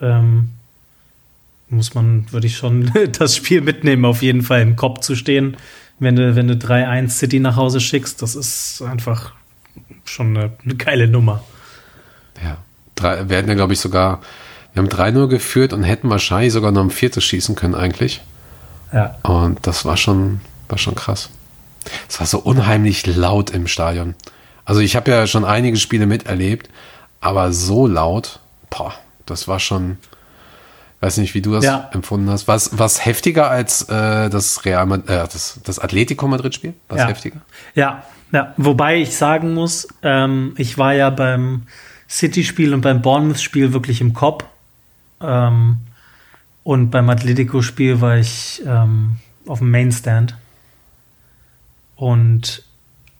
[0.00, 0.50] Ähm,
[1.68, 5.56] muss man, würde ich schon das Spiel mitnehmen, auf jeden Fall im Kopf zu stehen.
[5.98, 9.32] Wenn du, wenn du 3-1 City nach Hause schickst, das ist einfach
[10.04, 11.42] schon eine, eine geile Nummer.
[12.42, 12.58] Ja,
[12.94, 14.20] drei, wir hätten ja, glaube ich, sogar,
[14.74, 18.22] wir haben 3-0 geführt und hätten wahrscheinlich sogar noch ein viertes schießen können, eigentlich.
[18.92, 19.16] Ja.
[19.22, 21.30] Und das war schon, war schon krass.
[22.08, 24.14] Es war so unheimlich laut im Stadion.
[24.64, 26.68] Also ich habe ja schon einige Spiele miterlebt,
[27.20, 28.94] aber so laut, boah,
[29.26, 29.98] das war schon,
[31.00, 31.90] weiß nicht, wie du das ja.
[31.92, 32.48] empfunden hast.
[32.48, 36.74] Was, was heftiger als äh, das Real äh, das, das Atletico Madrid-Spiel?
[36.88, 37.08] Was ja.
[37.08, 37.40] heftiger?
[37.74, 41.62] Ja, ja, wobei ich sagen muss, ähm, ich war ja beim
[42.08, 44.44] City-Spiel und beim Bournemouth-Spiel wirklich im Kopf.
[45.20, 45.78] Ähm,
[46.62, 50.36] und beim Atletico-Spiel war ich ähm, auf dem Mainstand.
[51.94, 52.64] Und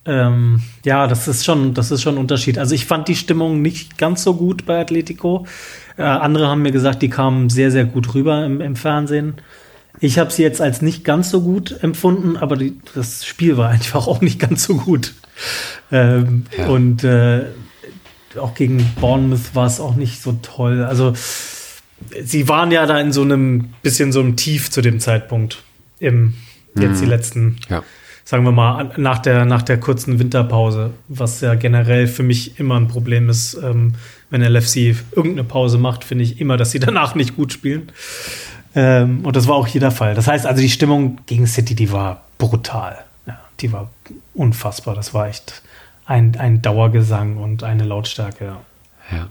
[0.05, 2.57] ähm, ja, das ist schon, das ist schon ein Unterschied.
[2.57, 5.45] Also ich fand die Stimmung nicht ganz so gut bei Atletico.
[5.97, 9.35] Äh, andere haben mir gesagt, die kamen sehr, sehr gut rüber im, im Fernsehen.
[9.99, 13.69] Ich habe sie jetzt als nicht ganz so gut empfunden, aber die, das Spiel war
[13.69, 15.13] einfach auch nicht ganz so gut.
[15.91, 16.67] Ähm, ja.
[16.67, 17.45] Und äh,
[18.39, 20.83] auch gegen Bournemouth war es auch nicht so toll.
[20.83, 21.13] Also
[22.23, 25.63] sie waren ja da in so einem bisschen so einem Tief zu dem Zeitpunkt
[25.99, 26.35] im
[26.75, 27.05] jetzt mhm.
[27.05, 27.83] die letzten ja
[28.27, 32.77] sagen wir mal, nach der, nach der kurzen Winterpause, was ja generell für mich immer
[32.77, 33.93] ein Problem ist, ähm,
[34.29, 37.89] wenn LFC irgendeine Pause macht, finde ich immer, dass sie danach nicht gut spielen.
[38.75, 40.13] Ähm, und das war auch hier der Fall.
[40.13, 42.97] Das heißt also, die Stimmung gegen City, die war brutal.
[43.25, 43.91] Ja, die war
[44.33, 44.93] unfassbar.
[44.93, 45.61] Das war echt
[46.05, 48.43] ein, ein Dauergesang und eine Lautstärke.
[48.43, 49.17] Ja.
[49.17, 49.27] ja.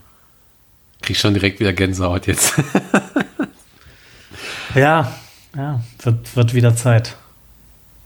[1.02, 2.54] Krieg schon direkt wieder Gänsehaut jetzt.
[4.74, 5.12] ja,
[5.54, 7.14] ja, wird, wird wieder Zeit.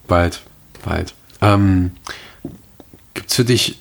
[0.09, 0.43] Bald
[0.87, 1.15] weit.
[1.41, 1.93] Ähm,
[3.15, 3.79] Gibt es für dich,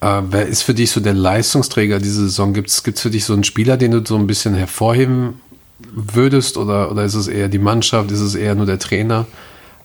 [0.00, 2.52] äh, wer ist für dich so der Leistungsträger diese Saison?
[2.52, 5.40] Gibt es für dich so einen Spieler, den du so ein bisschen hervorheben
[5.78, 6.56] würdest?
[6.56, 8.10] Oder, oder ist es eher die Mannschaft?
[8.10, 9.26] Ist es eher nur der Trainer?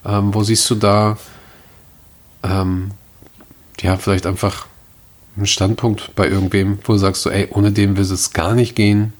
[0.06, 1.17] Ähm, wo siehst du da,
[2.43, 2.91] ähm,
[3.80, 4.67] ja, vielleicht einfach
[5.36, 8.76] einen Standpunkt bei irgendwem, wo du sagst, so, ey, ohne den will es gar nicht
[8.76, 9.13] gehen?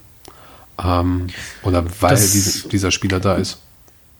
[0.84, 1.27] Ähm,
[1.63, 3.60] oder weil das, dieser Spieler da ist?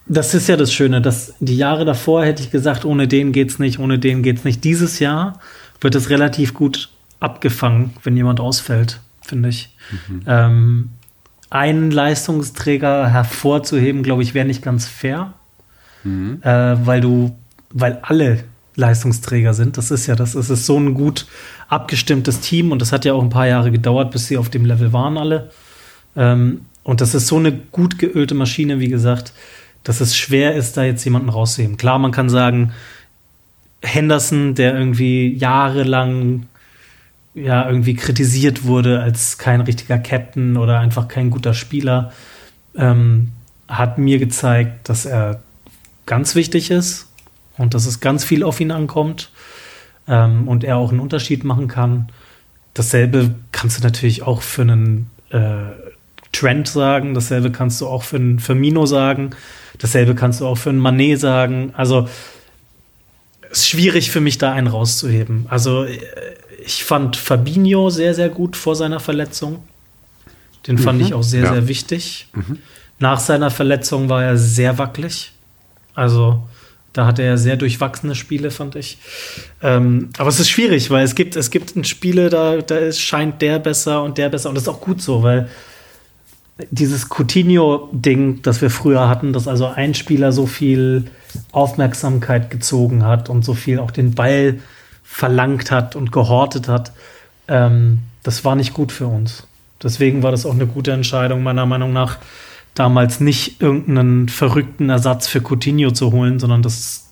[0.06, 3.58] Das ist ja das Schöne, dass die Jahre davor hätte ich gesagt, ohne den geht's
[3.58, 4.62] nicht, ohne den geht's nicht.
[4.62, 5.40] Dieses Jahr
[5.80, 6.90] wird es relativ gut
[7.20, 9.74] abgefangen, wenn jemand ausfällt, finde ich.
[10.08, 10.22] Mhm.
[10.26, 10.90] Ähm,
[11.48, 15.32] einen Leistungsträger hervorzuheben, glaube ich, wäre nicht ganz fair,
[16.02, 16.38] mhm.
[16.42, 17.34] äh, weil du,
[17.70, 18.44] weil alle
[18.76, 19.78] Leistungsträger sind.
[19.78, 21.26] Das ist ja, das ist, ist so ein gut
[21.68, 24.66] abgestimmtes Team und das hat ja auch ein paar Jahre gedauert, bis sie auf dem
[24.66, 25.50] Level waren alle.
[26.14, 29.32] Ähm, und das ist so eine gut geölte Maschine, wie gesagt
[29.84, 31.76] dass es schwer ist, da jetzt jemanden rauszuheben.
[31.76, 32.72] Klar, man kann sagen,
[33.82, 36.46] Henderson, der irgendwie jahrelang
[37.34, 42.12] ja irgendwie kritisiert wurde als kein richtiger Captain oder einfach kein guter Spieler,
[42.76, 43.32] ähm,
[43.68, 45.42] hat mir gezeigt, dass er
[46.06, 47.08] ganz wichtig ist
[47.58, 49.30] und dass es ganz viel auf ihn ankommt
[50.08, 52.08] ähm, und er auch einen Unterschied machen kann.
[52.72, 55.38] Dasselbe kannst du natürlich auch für einen äh,
[56.34, 59.30] Trend sagen, dasselbe kannst du auch für einen Firmino sagen.
[59.78, 61.72] Dasselbe kannst du auch für einen Manet sagen.
[61.76, 62.08] Also
[63.50, 65.46] es ist schwierig für mich, da einen rauszuheben.
[65.48, 65.98] Also äh,
[66.64, 69.62] ich fand Fabinho sehr, sehr gut vor seiner Verletzung.
[70.66, 71.06] Den fand mhm.
[71.06, 71.52] ich auch sehr, ja.
[71.52, 72.28] sehr wichtig.
[72.32, 72.58] Mhm.
[72.98, 75.32] Nach seiner Verletzung war er sehr wackelig.
[75.94, 76.42] Also
[76.94, 78.98] da hatte er sehr durchwachsene Spiele, fand ich.
[79.62, 83.42] Ähm, aber es ist schwierig, weil es gibt, es gibt Spiele, da, da ist, scheint
[83.42, 84.48] der besser und der besser.
[84.48, 85.48] Und das ist auch gut so, weil
[86.70, 91.06] dieses Coutinho-Ding, das wir früher hatten, dass also ein Spieler so viel
[91.52, 94.60] Aufmerksamkeit gezogen hat und so viel auch den Ball
[95.02, 96.92] verlangt hat und gehortet hat,
[97.48, 99.46] ähm, das war nicht gut für uns.
[99.82, 102.18] Deswegen war das auch eine gute Entscheidung, meiner Meinung nach,
[102.74, 107.10] damals nicht irgendeinen verrückten Ersatz für Coutinho zu holen, sondern das,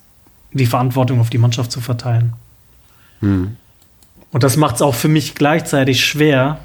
[0.53, 2.33] die Verantwortung auf die Mannschaft zu verteilen.
[3.21, 3.57] Hm.
[4.33, 6.59] Und das macht es auch für mich gleichzeitig schwer,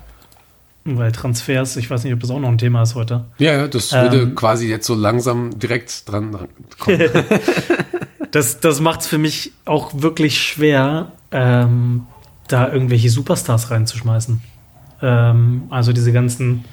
[0.96, 3.26] weil Transfers, ich weiß nicht, ob das auch noch ein Thema ist heute.
[3.40, 6.48] Ja, das würde ähm, quasi jetzt so langsam direkt dran
[6.80, 7.02] kommen.
[8.32, 12.04] das das macht es für mich auch wirklich schwer, ähm,
[12.48, 14.42] da irgendwelche Superstars reinzuschmeißen.
[15.02, 16.64] Ähm, also diese ganzen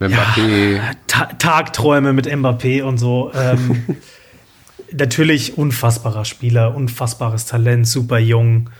[0.00, 0.76] Mbappé.
[0.76, 3.30] Ja, Ta Tagträume mit Mbappé und so.
[3.34, 3.82] Ähm,
[4.92, 8.70] natürlich unfassbarer Spieler, unfassbares Talent, super jung,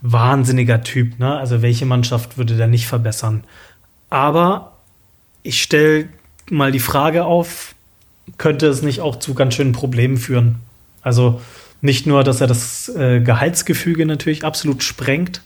[0.00, 1.18] wahnsinniger Typ.
[1.18, 1.36] Ne?
[1.36, 3.44] Also welche Mannschaft würde der nicht verbessern?
[4.10, 4.72] Aber
[5.42, 6.08] ich stelle
[6.50, 7.74] mal die Frage auf,
[8.38, 10.56] könnte es nicht auch zu ganz schönen Problemen führen?
[11.02, 11.40] Also
[11.80, 15.42] nicht nur, dass er das äh, Gehaltsgefüge natürlich absolut sprengt,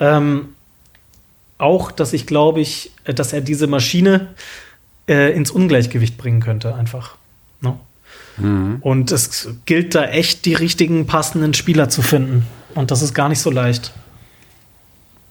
[0.00, 0.48] ähm,
[1.58, 4.28] auch, dass ich glaube ich, dass er diese Maschine
[5.08, 7.16] äh, ins Ungleichgewicht bringen könnte, einfach.
[7.60, 7.78] Ne?
[8.38, 8.78] Mhm.
[8.80, 12.46] Und es gilt da echt, die richtigen passenden Spieler zu finden.
[12.74, 13.92] Und das ist gar nicht so leicht.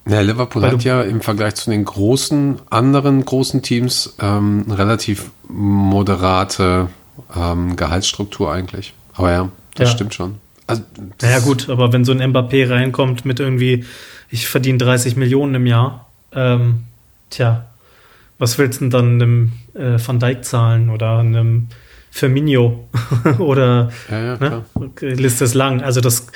[0.08, 5.30] Ja, Liverpool Weil hat ja im Vergleich zu den großen, anderen großen Teams ähm, relativ
[5.47, 6.88] moderate
[7.36, 8.93] ähm, Gehaltsstruktur eigentlich.
[9.13, 9.95] Aber ja, das ja.
[9.95, 10.36] stimmt schon.
[10.65, 10.84] Also,
[11.21, 13.86] naja, gut, aber wenn so ein Mbappé reinkommt mit irgendwie,
[14.30, 16.84] ich verdiene 30 Millionen im Jahr, ähm,
[17.30, 17.65] tja,
[18.39, 21.67] was willst du denn dann einem äh, Van Dijk zahlen oder einem
[22.12, 22.89] Firmino
[23.39, 24.65] oder ja, ja, ne?
[25.00, 25.82] Liste ist lang.
[25.82, 26.28] Also das,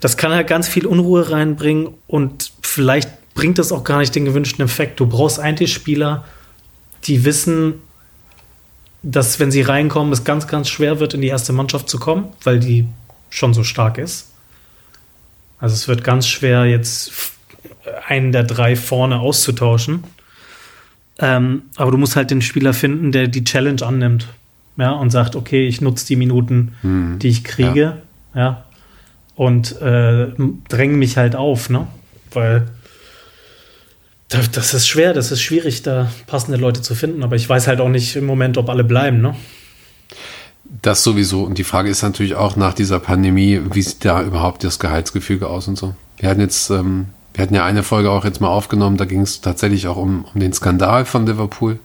[0.00, 4.24] das kann halt ganz viel Unruhe reinbringen und vielleicht bringt das auch gar nicht den
[4.24, 4.98] gewünschten Effekt.
[4.98, 6.24] Du brauchst eigentlich Spieler,
[7.04, 7.74] die wissen,
[9.02, 12.28] dass wenn sie reinkommen, es ganz, ganz schwer wird, in die erste Mannschaft zu kommen,
[12.42, 12.86] weil die
[13.28, 14.32] schon so stark ist.
[15.58, 17.32] Also es wird ganz schwer, jetzt
[18.06, 20.04] einen der drei vorne auszutauschen.
[21.18, 24.28] Ähm, aber du musst halt den Spieler finden, der die Challenge annimmt.
[24.76, 27.18] Ja, und sagt, okay, ich nutze die Minuten, mhm.
[27.18, 27.98] die ich kriege,
[28.34, 28.64] ja, ja
[29.34, 30.28] und äh,
[30.68, 31.86] dränge mich halt auf, ne?
[32.32, 32.68] Weil
[34.28, 37.80] das ist schwer, das ist schwierig, da passende Leute zu finden, aber ich weiß halt
[37.80, 39.34] auch nicht im Moment, ob alle bleiben, ne?
[40.82, 41.42] Das sowieso.
[41.42, 45.48] Und die Frage ist natürlich auch nach dieser Pandemie, wie sieht da überhaupt das Gehaltsgefüge
[45.48, 45.94] aus und so.
[46.18, 49.22] Wir hatten jetzt ähm, wir hatten ja eine Folge auch jetzt mal aufgenommen, da ging
[49.22, 51.78] es tatsächlich auch um, um den Skandal von Liverpool,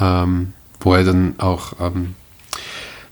[0.00, 2.14] ähm, wo er dann auch ähm,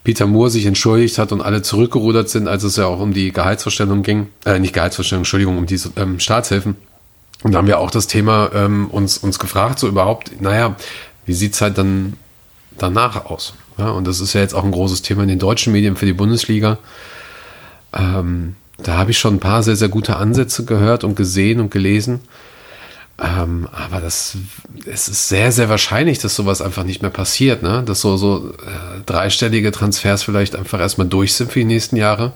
[0.05, 3.33] Peter Moore sich entschuldigt hat und alle zurückgerudert sind, als es ja auch um die
[3.33, 6.77] Gehaltsvorstellung ging, äh, nicht Gehaltsvorstellung, Entschuldigung, um die ähm, Staatshilfen.
[7.43, 10.77] Und da haben wir auch das Thema ähm, uns, uns gefragt, so überhaupt, naja,
[11.27, 12.15] wie sieht's halt dann
[12.79, 13.55] danach aus?
[13.79, 16.07] Ja, und das ist ja jetzt auch ein großes Thema in den deutschen Medien für
[16.07, 16.79] die Bundesliga.
[17.93, 21.71] Ähm, da habe ich schon ein paar sehr, sehr gute Ansätze gehört und gesehen und
[21.71, 22.21] gelesen.
[23.19, 24.37] Ähm, aber das,
[24.85, 27.83] es ist sehr, sehr wahrscheinlich, dass sowas einfach nicht mehr passiert, ne?
[27.85, 32.33] Dass so, so äh, dreistellige Transfers vielleicht einfach erstmal durch sind für die nächsten Jahre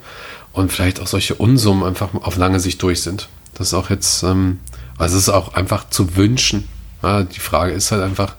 [0.53, 3.29] und vielleicht auch solche Unsummen einfach auf lange Sicht durch sind.
[3.55, 4.59] Das ist auch jetzt, ähm,
[4.97, 6.67] also es ist auch einfach zu wünschen.
[7.03, 7.25] Ja?
[7.25, 8.37] Die Frage ist halt einfach,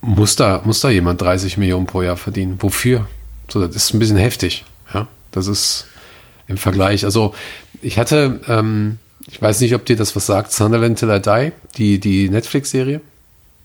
[0.00, 2.58] muss da, muss da jemand 30 Millionen pro Jahr verdienen?
[2.60, 3.08] Wofür?
[3.48, 4.64] So, das ist ein bisschen heftig.
[4.94, 5.86] Ja, das ist,
[6.52, 7.04] im Vergleich.
[7.04, 7.34] Also
[7.80, 11.52] ich hatte, ähm, ich weiß nicht, ob dir das was sagt, Sunderland Till I Die,
[11.76, 13.00] die, die Netflix-Serie.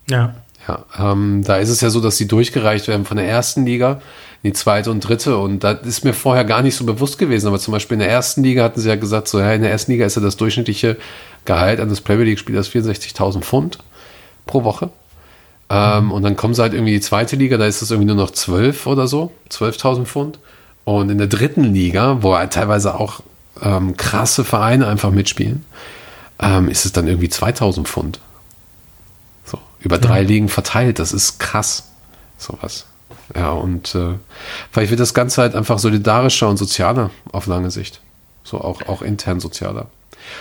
[0.10, 0.36] Ja.
[0.68, 4.02] Ja, ähm, da ist es ja so, dass die durchgereicht werden von der ersten Liga
[4.44, 5.38] in die zweite und dritte.
[5.38, 7.48] Und das ist mir vorher gar nicht so bewusst gewesen.
[7.48, 9.72] Aber zum Beispiel in der ersten Liga hatten sie ja gesagt, so ja, in der
[9.72, 10.98] ersten Liga ist ja das durchschnittliche
[11.46, 13.78] Gehalt eines Premier League-Spielers 64.000 Pfund
[14.46, 14.90] pro Woche.
[15.70, 16.12] Ähm.
[16.12, 18.16] Und dann kommen sie halt irgendwie in die zweite Liga, da ist es irgendwie nur
[18.16, 20.40] noch 12 oder so, 12.000 Pfund.
[20.84, 23.22] Und in der dritten Liga, wo halt teilweise auch
[23.62, 25.66] ähm, krasse Vereine einfach mitspielen,
[26.40, 28.20] ähm, ist es dann irgendwie 2000 Pfund.
[29.46, 30.28] So, über drei ja.
[30.28, 31.90] Ligen verteilt, das ist krass.
[32.38, 32.86] Sowas.
[33.36, 34.16] Ja, und äh,
[34.72, 38.00] vielleicht wird das Ganze halt einfach solidarischer und sozialer auf lange Sicht.
[38.44, 39.88] So auch, auch intern sozialer.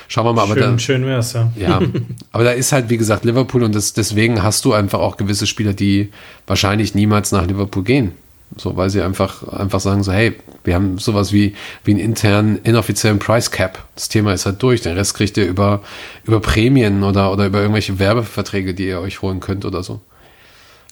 [0.08, 1.50] Schauen wir mal, schön, aber da, schön wär's, ja.
[1.56, 1.80] Ja,
[2.32, 5.46] aber da ist halt, wie gesagt, Liverpool und das, deswegen hast du einfach auch gewisse
[5.46, 6.12] Spieler, die
[6.46, 8.12] wahrscheinlich niemals nach Liverpool gehen.
[8.56, 11.54] So, weil sie einfach, einfach sagen so, hey, wir haben sowas wie,
[11.84, 13.84] wie einen internen, inoffiziellen Price Cap.
[13.94, 14.80] Das Thema ist halt durch.
[14.82, 15.82] Den Rest kriegt ihr über,
[16.24, 20.00] über Prämien oder, oder über irgendwelche Werbeverträge, die ihr euch holen könnt oder so.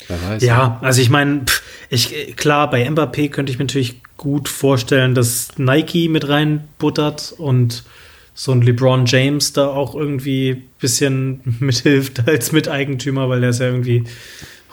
[0.09, 1.45] Weiß, ja, ja, also ich meine,
[1.89, 7.85] ich, klar, bei Mbappé könnte ich mir natürlich gut vorstellen, dass Nike mit reinbuttert und
[8.35, 13.67] so ein LeBron James da auch irgendwie bisschen mithilft als Miteigentümer, weil der ist ja
[13.67, 14.05] irgendwie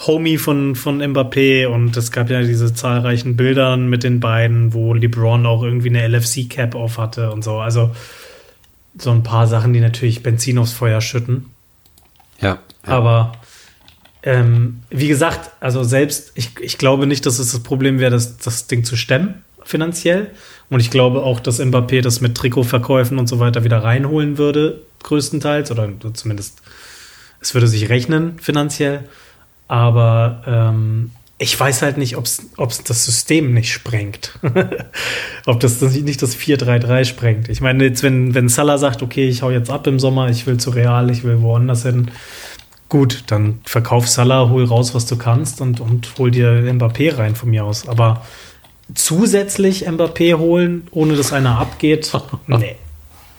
[0.08, 4.94] Homie von, von Mbappé und es gab ja diese zahlreichen Bilder mit den beiden, wo
[4.94, 7.60] LeBron auch irgendwie eine LFC-Cap auf hatte und so.
[7.60, 7.92] Also
[8.98, 11.52] so ein paar Sachen, die natürlich Benzin aufs Feuer schütten.
[12.42, 12.48] Ja.
[12.50, 12.60] ja.
[12.84, 13.34] Aber
[14.24, 18.38] ähm, wie gesagt, also selbst, ich, ich glaube nicht, dass es das Problem wäre, das,
[18.38, 20.32] das Ding zu stemmen, finanziell.
[20.70, 24.82] Und ich glaube auch, dass Mbappé das mit Trikotverkäufen und so weiter wieder reinholen würde,
[25.04, 26.62] größtenteils, oder zumindest
[27.40, 29.08] Es würde sich rechnen finanziell,
[29.72, 34.38] aber ähm, ich weiß halt nicht, ob es das System nicht sprengt.
[35.46, 37.48] ob das, das nicht das 4-3-3 sprengt.
[37.48, 40.46] Ich meine, jetzt, wenn, wenn Salah sagt, okay, ich hau jetzt ab im Sommer, ich
[40.46, 42.12] will zu Real, ich will woanders hin,
[42.90, 47.38] gut, dann verkauf Salah, hol raus, was du kannst und, und hol dir Mbappé rein
[47.38, 47.88] von mir aus.
[47.88, 48.26] Aber
[48.94, 52.12] zusätzlich Mbappé holen, ohne dass einer abgeht,
[52.48, 52.76] nee.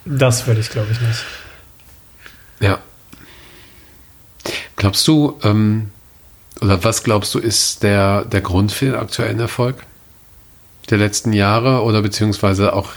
[0.06, 1.24] Das würde ich, glaube ich, nicht.
[2.60, 2.78] Ja.
[4.76, 5.91] Glaubst du, ähm,
[6.62, 9.84] oder was glaubst du, ist der, der Grund für den aktuellen Erfolg
[10.90, 12.90] der letzten Jahre oder beziehungsweise auch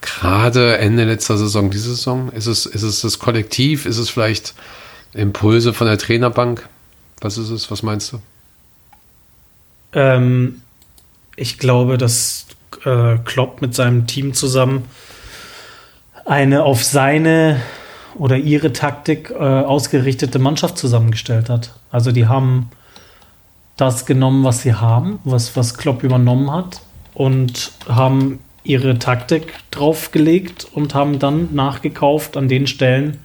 [0.00, 2.32] gerade Ende letzter Saison, diese Saison?
[2.32, 3.86] Ist es, ist es das Kollektiv?
[3.86, 4.54] Ist es vielleicht
[5.14, 6.68] Impulse von der Trainerbank?
[7.20, 7.70] Was ist es?
[7.70, 8.18] Was meinst du?
[9.92, 10.62] Ähm,
[11.36, 12.46] ich glaube, dass
[12.84, 14.84] äh, Klopp mit seinem Team zusammen
[16.24, 17.60] eine auf seine
[18.16, 21.74] oder ihre Taktik äh, ausgerichtete Mannschaft zusammengestellt hat.
[21.90, 22.70] Also die haben
[23.76, 26.82] das genommen, was sie haben, was, was Klopp übernommen hat
[27.14, 33.18] und haben ihre Taktik draufgelegt und haben dann nachgekauft an den Stellen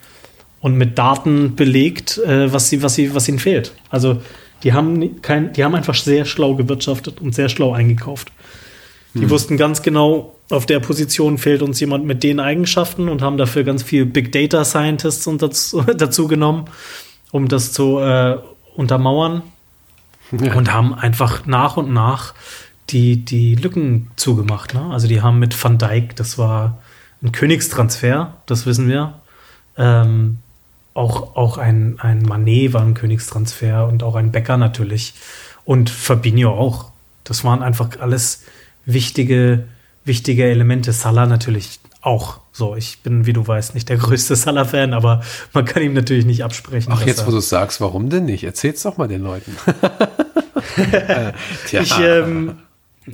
[0.62, 3.74] und mit Daten belegt, äh, was, sie, was, sie, was ihnen fehlt.
[3.90, 4.22] Also
[4.64, 8.32] die haben, kein, die haben einfach sehr schlau gewirtschaftet und sehr schlau eingekauft.
[9.14, 9.30] Die hm.
[9.30, 13.64] wussten ganz genau, auf der Position fehlt uns jemand mit den Eigenschaften und haben dafür
[13.64, 16.66] ganz viel Big Data Scientists und dazu, dazu genommen,
[17.32, 18.38] um das zu äh,
[18.76, 19.44] untermauern.
[20.32, 22.34] Und haben einfach nach und nach
[22.90, 24.74] die, die Lücken zugemacht.
[24.74, 24.82] Ne?
[24.92, 26.78] Also die haben mit Van Dijk, das war
[27.22, 29.14] ein Königstransfer, das wissen wir.
[29.78, 30.38] Ähm,
[30.94, 35.14] auch, auch ein, ein Manet war ein Königstransfer und auch ein Becker natürlich.
[35.64, 36.92] Und Fabinho auch.
[37.24, 38.44] Das waren einfach alles
[38.86, 39.66] wichtige,
[40.08, 40.92] wichtige Elemente.
[40.94, 42.40] Salah natürlich auch.
[42.52, 45.22] So, ich bin, wie du weißt, nicht der größte Salah-Fan, aber
[45.54, 46.92] man kann ihm natürlich nicht absprechen.
[46.96, 48.44] Ach, jetzt, wo du es sagst, warum denn nicht?
[48.44, 49.56] Erzähl's doch mal den Leuten.
[51.68, 51.82] Tja.
[51.82, 52.58] Ich, ähm,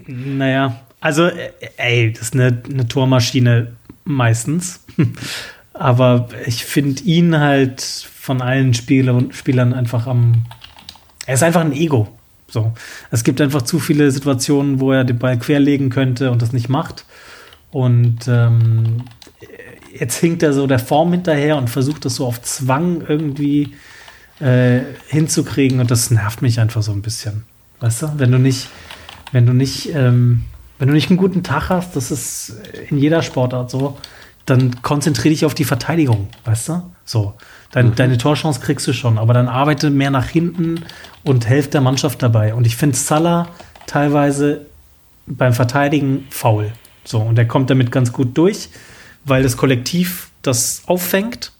[0.07, 3.73] naja, also, äh, ey, das ist eine, eine Tormaschine
[4.05, 4.79] meistens.
[5.73, 10.45] aber ich finde ihn halt von allen Spieler, Spielern einfach am.
[11.25, 12.07] Er ist einfach ein Ego.
[12.53, 12.71] So.
[13.09, 16.69] Es gibt einfach zu viele Situationen, wo er den Ball querlegen könnte und das nicht
[16.69, 17.05] macht.
[17.71, 19.03] Und ähm,
[19.97, 23.73] jetzt hinkt er so der Form hinterher und versucht das so auf Zwang irgendwie
[24.39, 27.43] äh, hinzukriegen und das nervt mich einfach so ein bisschen.
[27.79, 28.69] Weißt du, wenn du nicht,
[29.31, 30.43] wenn du nicht, ähm,
[30.77, 32.55] wenn du nicht einen guten Tag hast, das ist
[32.89, 33.97] in jeder Sportart so,
[34.45, 36.91] dann konzentriere dich auf die Verteidigung, weißt du?
[37.03, 37.33] So.
[37.73, 37.95] Dein, mhm.
[37.95, 40.85] Deine Torchance kriegst du schon, aber dann arbeite mehr nach hinten
[41.23, 42.53] und helf der Mannschaft dabei.
[42.53, 43.49] Und ich finde Salah
[43.87, 44.67] teilweise
[45.25, 46.71] beim Verteidigen faul.
[47.03, 48.69] So, und er kommt damit ganz gut durch,
[49.25, 51.51] weil das Kollektiv das auffängt.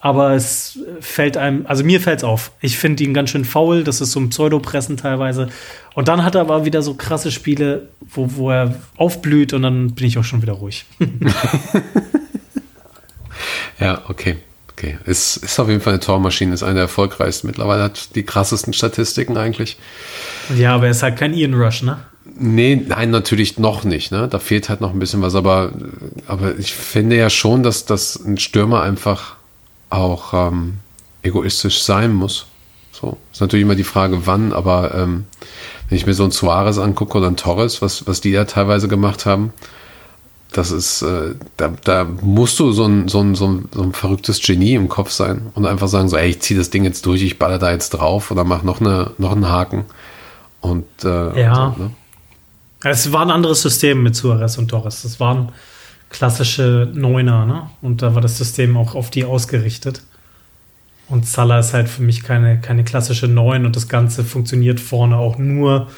[0.00, 2.52] Aber es fällt einem, also mir fällt es auf.
[2.60, 5.48] Ich finde ihn ganz schön faul, das ist so ein Pseudopressen teilweise.
[5.94, 9.94] Und dann hat er aber wieder so krasse Spiele, wo, wo er aufblüht und dann
[9.94, 10.86] bin ich auch schon wieder ruhig.
[13.80, 14.36] ja, okay.
[14.78, 17.48] Okay, ist, ist auf jeden Fall eine Tormaschine, ist eine der erfolgreichsten.
[17.48, 19.76] Mittlerweile hat die krassesten Statistiken eigentlich.
[20.56, 21.98] Ja, aber er ist halt kein Ian Rush, ne?
[22.38, 24.12] Nee, nein, natürlich noch nicht.
[24.12, 24.28] Ne?
[24.28, 25.34] Da fehlt halt noch ein bisschen was.
[25.34, 25.72] Aber,
[26.28, 29.34] aber ich finde ja schon, dass, dass ein Stürmer einfach
[29.90, 30.74] auch ähm,
[31.22, 32.46] egoistisch sein muss.
[32.92, 34.52] So ist natürlich immer die Frage, wann.
[34.52, 35.24] Aber ähm,
[35.88, 38.86] wenn ich mir so ein Suarez angucke oder ein Torres, was, was die ja teilweise
[38.86, 39.52] gemacht haben,
[40.52, 43.92] das ist, äh, da, da musst du so ein, so, ein, so, ein, so ein
[43.92, 47.04] verrücktes Genie im Kopf sein und einfach sagen, so, ey, ich ziehe das Ding jetzt
[47.04, 49.84] durch, ich baller da jetzt drauf oder mach noch, eine, noch einen Haken.
[50.60, 51.74] Und äh, ja.
[51.76, 51.90] So, ne?
[52.84, 55.02] Es war ein anderes System mit Suarez und Torres.
[55.02, 55.52] Das waren
[56.10, 57.70] klassische Neuner, ne?
[57.82, 60.02] Und da war das System auch auf die ausgerichtet.
[61.08, 65.16] Und Salah ist halt für mich keine, keine klassische Neun und das Ganze funktioniert vorne
[65.16, 65.88] auch nur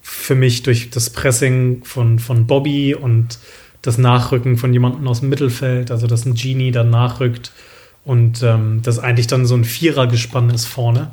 [0.00, 3.38] für mich durch das Pressing von, von Bobby und
[3.82, 7.52] das Nachrücken von jemandem aus dem Mittelfeld, also dass ein Genie dann nachrückt
[8.04, 11.10] und ähm, das eigentlich dann so ein Vierergespann ist vorne.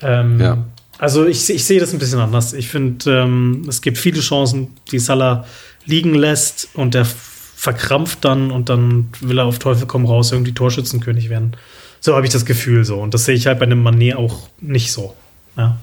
[0.00, 0.64] Ähm, ja.
[0.98, 2.52] Also ich, ich sehe das ein bisschen anders.
[2.52, 5.44] Ich finde, ähm, es gibt viele Chancen, die Salah
[5.86, 10.52] liegen lässt und der verkrampft dann und dann will er auf Teufel komm raus irgendwie
[10.52, 11.56] Torschützenkönig werden.
[12.00, 13.00] So habe ich das Gefühl so.
[13.00, 15.14] Und das sehe ich halt bei einem Manet auch nicht so.
[15.56, 15.78] Ja.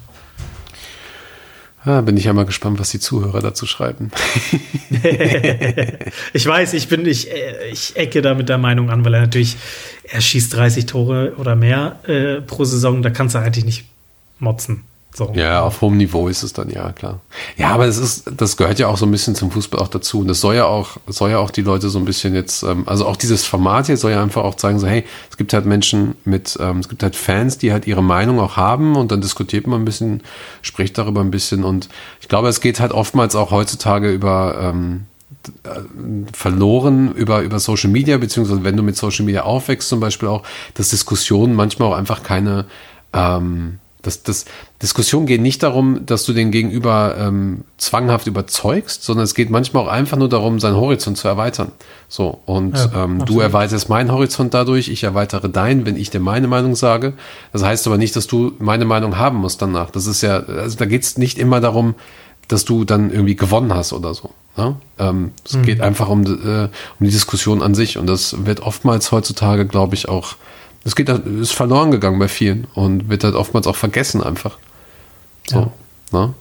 [1.87, 4.11] Ah, bin ich ja mal gespannt, was die Zuhörer dazu schreiben.
[6.33, 9.21] ich weiß, ich bin, ich, äh, ich ecke da mit der Meinung an, weil er
[9.21, 9.55] natürlich,
[10.03, 13.85] er schießt 30 Tore oder mehr äh, pro Saison, da kannst du eigentlich nicht
[14.37, 14.83] motzen.
[15.17, 15.31] So.
[15.33, 17.21] Ja, auf hohem Niveau ist es dann, ja, klar.
[17.57, 20.19] Ja, aber es ist, das gehört ja auch so ein bisschen zum Fußball auch dazu.
[20.19, 22.83] Und das soll ja auch, soll ja auch die Leute so ein bisschen jetzt, ähm,
[22.85, 25.65] also auch dieses Format hier soll ja einfach auch zeigen, so, hey, es gibt halt
[25.65, 29.19] Menschen mit, ähm, es gibt halt Fans, die halt ihre Meinung auch haben und dann
[29.19, 30.21] diskutiert man ein bisschen,
[30.61, 31.63] spricht darüber ein bisschen.
[31.63, 31.89] Und
[32.21, 35.05] ich glaube, es geht halt oftmals auch heutzutage über, ähm,
[35.63, 35.79] äh,
[36.31, 40.43] verloren über, über Social Media, beziehungsweise wenn du mit Social Media aufwächst, zum Beispiel auch,
[40.75, 42.65] dass Diskussionen manchmal auch einfach keine,
[43.13, 44.45] ähm, das, das,
[44.81, 49.83] Diskussionen gehen nicht darum, dass du den Gegenüber ähm, zwanghaft überzeugst, sondern es geht manchmal
[49.83, 51.71] auch einfach nur darum, seinen Horizont zu erweitern.
[52.07, 56.19] So, und ja, ähm, du erweiterst meinen Horizont dadurch, ich erweitere deinen, wenn ich dir
[56.19, 57.13] meine Meinung sage.
[57.53, 59.91] Das heißt aber nicht, dass du meine Meinung haben musst danach.
[59.91, 61.95] Das ist ja, also da geht es nicht immer darum,
[62.47, 64.31] dass du dann irgendwie gewonnen hast oder so.
[64.55, 64.75] Ne?
[64.97, 65.63] Ähm, es mhm.
[65.63, 66.69] geht einfach um, äh, um
[67.05, 70.35] die Diskussion an sich und das wird oftmals heutzutage, glaube ich, auch,
[70.87, 74.57] es geht, ist verloren gegangen bei vielen und wird halt oftmals auch vergessen einfach.
[75.45, 75.71] So.
[76.13, 76.19] Ja.
[76.19, 76.33] Ne?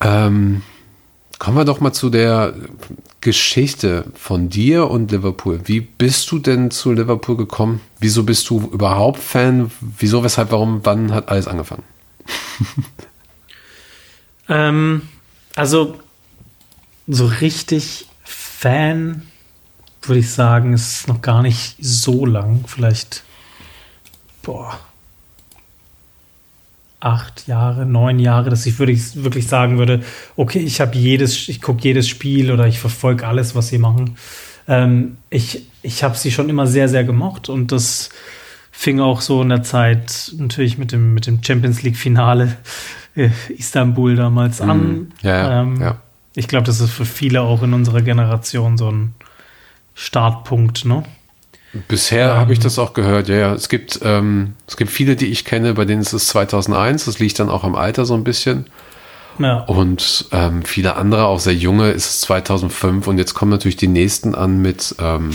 [0.00, 0.62] Ähm,
[1.38, 2.52] kommen wir doch mal zu der
[3.22, 5.62] Geschichte von dir und Liverpool.
[5.64, 7.80] Wie bist du denn zu Liverpool gekommen?
[7.98, 9.70] Wieso bist du überhaupt Fan?
[9.98, 11.84] Wieso, weshalb, warum, wann hat alles angefangen?
[14.50, 15.02] ähm,
[15.56, 15.98] also
[17.06, 19.22] so richtig Fan,
[20.08, 22.64] würde ich sagen, ist noch gar nicht so lang.
[22.66, 23.24] Vielleicht,
[24.42, 24.78] boah,
[27.00, 30.02] acht Jahre, neun Jahre, dass ich wirklich, wirklich sagen würde,
[30.36, 34.16] okay, ich habe jedes, ich gucke jedes Spiel oder ich verfolge alles, was sie machen.
[34.66, 38.08] Ähm, ich ich habe sie schon immer sehr, sehr gemocht und das
[38.72, 42.56] fing auch so in der Zeit natürlich mit dem, mit dem Champions League-Finale
[43.14, 44.78] äh, Istanbul damals an.
[44.78, 45.98] Mm, ja, ähm, ja.
[46.34, 49.14] Ich glaube, das ist für viele auch in unserer Generation so ein
[49.94, 51.04] Startpunkt, ne?
[51.88, 53.54] Bisher ähm, habe ich das auch gehört, ja, ja.
[53.54, 57.06] Es gibt, ähm, es gibt viele, die ich kenne, bei denen ist es 2001.
[57.06, 58.66] Das liegt dann auch am Alter so ein bisschen.
[59.38, 59.60] Ja.
[59.64, 63.06] Und ähm, viele andere, auch sehr junge, ist es 2005.
[63.08, 65.30] Und jetzt kommen natürlich die nächsten an mit, ähm,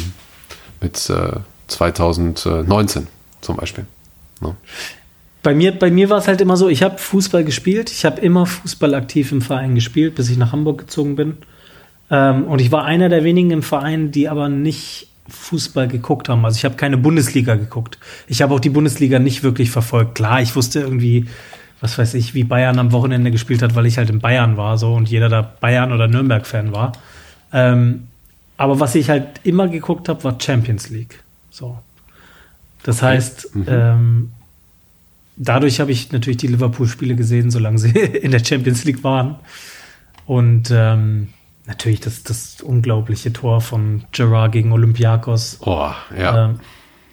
[0.80, 3.08] mit äh, 2019
[3.42, 3.86] zum Beispiel.
[4.40, 4.56] Ne?
[5.42, 8.20] bei mir, bei mir war es halt immer so, ich habe Fußball gespielt, ich habe
[8.22, 11.38] immer Fußball aktiv im Verein gespielt, bis ich nach Hamburg gezogen bin.
[12.12, 16.44] Ähm, und ich war einer der wenigen im Verein, die aber nicht Fußball geguckt haben.
[16.46, 17.98] Also ich habe keine Bundesliga geguckt.
[18.28, 20.16] Ich habe auch die Bundesliga nicht wirklich verfolgt.
[20.16, 21.28] Klar, ich wusste irgendwie,
[21.82, 24.78] was weiß ich, wie Bayern am Wochenende gespielt hat, weil ich halt in Bayern war
[24.78, 26.94] so und jeder da Bayern oder Nürnberg-Fan war.
[27.54, 28.08] Ähm,
[28.58, 31.24] aber was ich halt immer geguckt habe, war Champions League.
[31.50, 31.78] So.
[32.84, 33.06] Das okay.
[33.06, 33.66] heißt, mhm.
[33.68, 34.32] ähm,
[35.38, 39.36] dadurch habe ich natürlich die Liverpool-Spiele gesehen, solange sie in der Champions League waren.
[40.26, 41.30] Und ähm,
[41.70, 45.60] natürlich das, das unglaubliche Tor von Gerard gegen Olympiakos.
[45.62, 46.50] Oh, ja.
[46.50, 46.60] Ähm,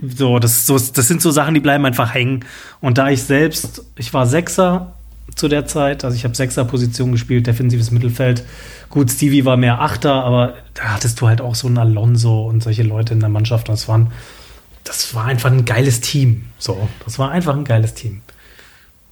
[0.03, 2.45] so, das, so, das sind so Sachen, die bleiben einfach hängen.
[2.81, 4.95] Und da ich selbst, ich war Sechser
[5.35, 8.45] zu der Zeit, also ich habe Sechser-Position gespielt, defensives Mittelfeld.
[8.91, 12.63] Gut, Stevie war mehr Achter, aber da hattest du halt auch so einen Alonso und
[12.63, 13.69] solche Leute in der Mannschaft.
[13.69, 14.11] Und es waren
[14.87, 16.45] das war einfach ein geiles Team.
[16.59, 18.23] So, das war einfach ein geiles Team.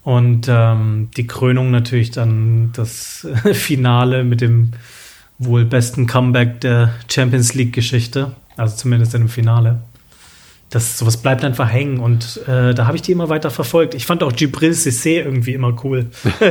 [0.02, 4.72] Und ähm, die Krönung natürlich dann das Finale mit dem
[5.38, 9.80] wohl besten Comeback der Champions League-Geschichte, also zumindest in dem Finale.
[10.70, 13.94] Das sowas bleibt einfach hängen und äh, da habe ich die immer weiter verfolgt.
[13.94, 16.06] Ich fand auch Gibril Cissé irgendwie immer cool.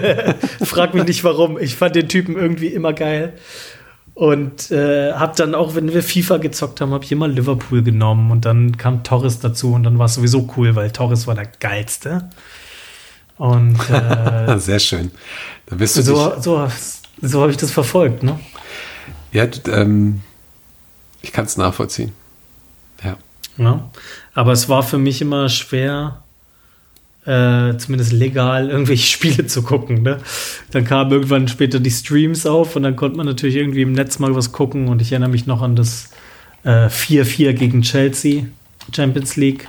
[0.63, 1.59] Frag mich nicht warum.
[1.59, 3.33] Ich fand den Typen irgendwie immer geil.
[4.13, 8.29] Und äh, habe dann auch, wenn wir FIFA gezockt haben, habe ich immer Liverpool genommen
[8.29, 11.47] und dann kam Torres dazu und dann war es sowieso cool, weil Torres war der
[11.59, 12.29] geilste.
[13.37, 15.11] Und äh, sehr schön.
[15.65, 16.67] Da bist du so, so,
[17.21, 18.39] so habe ich das verfolgt, ne?
[19.33, 20.21] Ja, ähm,
[21.21, 22.11] ich kann es nachvollziehen.
[23.03, 23.17] Ja.
[23.57, 23.89] ja.
[24.33, 26.23] Aber es war für mich immer schwer,
[27.25, 30.03] äh, zumindest legal irgendwelche Spiele zu gucken.
[30.03, 30.19] Ne?
[30.71, 34.19] Dann kamen irgendwann später die Streams auf und dann konnte man natürlich irgendwie im Netz
[34.19, 36.11] mal was gucken und ich erinnere mich noch an das
[36.65, 38.45] 4-4 äh, gegen Chelsea,
[38.95, 39.67] Champions League.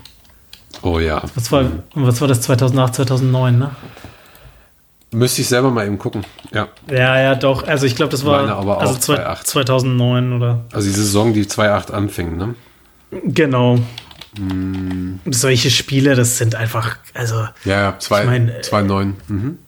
[0.82, 1.22] Oh ja.
[1.34, 3.70] Was war, was war das 2008, 2009, ne?
[5.14, 6.24] Müsste ich selber mal eben gucken.
[6.52, 6.68] Ja.
[6.90, 7.66] Ja, ja, doch.
[7.66, 10.64] Also ich glaube, das war Meine aber also 2009 oder.
[10.72, 12.54] Also die Saison, die 2008 anfing, ne?
[13.22, 13.78] Genau.
[14.36, 15.20] Mm.
[15.30, 17.46] Solche Spiele, das sind einfach, also.
[17.64, 19.12] Ja, ja, 2-9.
[19.28, 19.58] Mhm.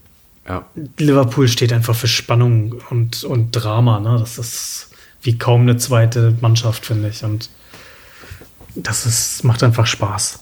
[0.49, 0.65] Ja.
[0.99, 4.17] Liverpool steht einfach für Spannung und, und Drama, ne?
[4.19, 4.91] Das ist
[5.23, 7.23] wie kaum eine zweite Mannschaft, finde ich.
[7.23, 7.51] Und
[8.75, 10.41] das ist, macht einfach Spaß.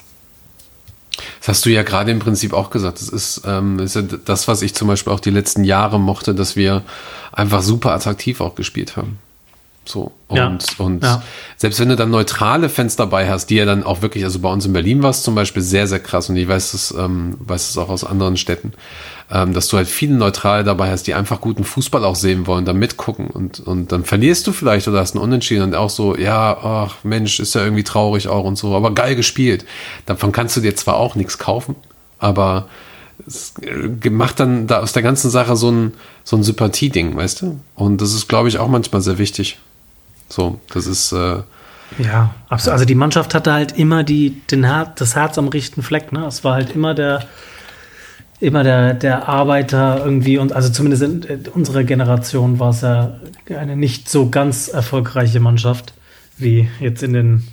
[1.40, 3.00] Das hast du ja gerade im Prinzip auch gesagt.
[3.00, 6.34] Das ist, ähm, ist ja das, was ich zum Beispiel auch die letzten Jahre mochte,
[6.34, 6.82] dass wir
[7.32, 9.18] einfach super attraktiv auch gespielt haben.
[9.84, 10.12] So.
[10.28, 10.58] Und, ja.
[10.78, 11.22] und ja.
[11.56, 14.50] selbst wenn du dann neutrale Fans dabei hast, die ja dann auch wirklich, also bei
[14.50, 17.36] uns in Berlin war es zum Beispiel sehr, sehr krass und ich weiß es, ähm,
[17.40, 18.72] weiß es auch aus anderen Städten,
[19.30, 22.64] ähm, dass du halt viele Neutrale dabei hast, die einfach guten Fußball auch sehen wollen,
[22.64, 26.16] da mitgucken und, und dann verlierst du vielleicht oder hast einen Unentschieden und auch so,
[26.16, 29.64] ja, ach Mensch, ist ja irgendwie traurig auch und so, aber geil gespielt.
[30.06, 31.76] Davon kannst du dir zwar auch nichts kaufen,
[32.18, 32.68] aber
[33.26, 35.92] es äh, macht dann da aus der ganzen Sache so ein,
[36.24, 37.60] so ein Sympathieding, weißt du?
[37.74, 39.58] Und das ist, glaube ich, auch manchmal sehr wichtig.
[40.34, 41.12] So, das ist.
[41.12, 41.42] Äh,
[41.98, 42.72] ja, absolut.
[42.72, 46.10] Also die Mannschaft hatte halt immer die, den Her das Herz am richtigen Fleck.
[46.10, 46.26] Ne?
[46.26, 47.24] Es war halt immer der,
[48.40, 53.14] immer der, der Arbeiter irgendwie und also zumindest in unserer Generation war es ja
[53.48, 55.94] eine nicht so ganz erfolgreiche Mannschaft
[56.36, 57.48] wie jetzt in den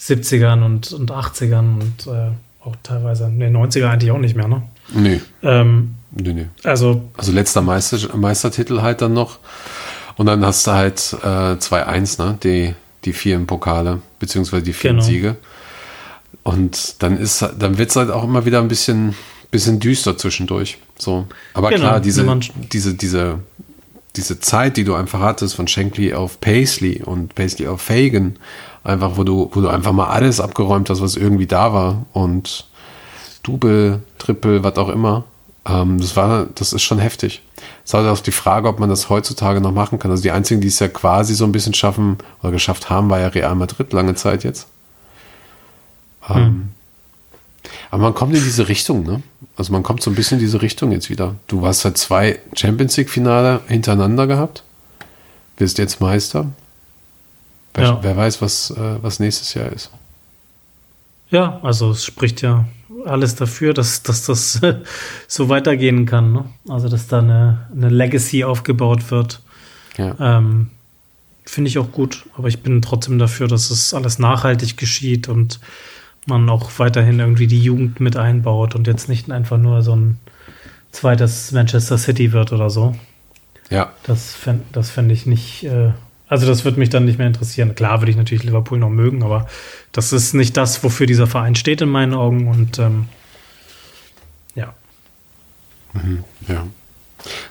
[0.00, 2.30] 70ern und, und 80ern und äh,
[2.64, 4.62] auch teilweise in den 90er eigentlich auch nicht mehr, ne?
[4.92, 5.20] Nee.
[5.44, 6.46] Ähm, nee, nee.
[6.64, 9.38] Also, also letzter Meister, Meistertitel halt dann noch.
[10.18, 12.38] Und dann hast du halt äh, 2-1, ne?
[12.42, 15.06] Die, die vielen Pokale, beziehungsweise die vielen genau.
[15.06, 15.36] Siege.
[16.42, 19.14] Und dann ist dann wird es halt auch immer wieder ein bisschen,
[19.50, 20.78] bisschen düster zwischendurch.
[20.98, 21.26] So.
[21.54, 22.26] Aber genau, klar, diese,
[22.72, 23.38] diese, diese,
[24.16, 28.36] diese Zeit, die du einfach hattest von Shankly auf Paisley und Paisley auf Fagan,
[28.82, 32.66] einfach, wo du, wo du einfach mal alles abgeräumt hast, was irgendwie da war und
[33.44, 35.24] Double, Triple, was auch immer.
[35.64, 37.42] Ähm, das war, das ist schon heftig.
[37.88, 40.10] Es ist halt auch die Frage, ob man das heutzutage noch machen kann.
[40.10, 43.18] Also die einzigen, die es ja quasi so ein bisschen schaffen oder geschafft haben, war
[43.18, 44.66] ja Real Madrid lange Zeit jetzt.
[46.28, 46.68] Ähm, hm.
[47.90, 49.22] Aber man kommt in diese Richtung, ne?
[49.56, 51.36] Also man kommt so ein bisschen in diese Richtung jetzt wieder.
[51.46, 54.64] Du hast halt zwei Champions League-Finale hintereinander gehabt.
[55.56, 56.44] Bist jetzt Meister.
[57.72, 57.98] Wer, ja.
[58.02, 59.90] wer weiß, was, äh, was nächstes Jahr ist.
[61.30, 62.66] Ja, also es spricht ja
[63.08, 64.60] alles dafür, dass, dass das
[65.28, 66.32] so weitergehen kann.
[66.32, 66.44] Ne?
[66.68, 69.40] Also, dass da eine, eine Legacy aufgebaut wird.
[69.96, 70.16] Ja.
[70.18, 70.70] Ähm,
[71.44, 75.60] Finde ich auch gut, aber ich bin trotzdem dafür, dass es alles nachhaltig geschieht und
[76.26, 80.18] man auch weiterhin irgendwie die Jugend mit einbaut und jetzt nicht einfach nur so ein
[80.92, 82.94] zweites Manchester City wird oder so.
[83.70, 83.92] Ja.
[84.02, 85.92] Das fände das fänd ich nicht, äh,
[86.28, 87.74] also das würde mich dann nicht mehr interessieren.
[87.74, 89.48] Klar würde ich natürlich Liverpool noch mögen, aber
[89.92, 92.48] das ist nicht das, wofür dieser Verein steht in meinen Augen.
[92.48, 93.08] Und ähm,
[94.54, 94.74] ja.
[95.94, 96.66] Mhm, ja.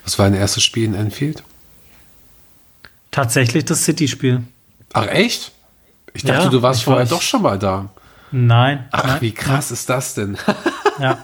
[0.04, 1.42] Was war dein erstes Spiel in Enfield?
[3.10, 4.42] Tatsächlich das City-Spiel.
[4.92, 5.52] Ach echt?
[6.14, 7.90] Ich dachte, ja, du warst vorher war doch schon mal da.
[8.30, 8.86] Nein.
[8.90, 9.74] Ach, nein, wie krass nein.
[9.74, 10.38] ist das denn?
[11.00, 11.16] Ja.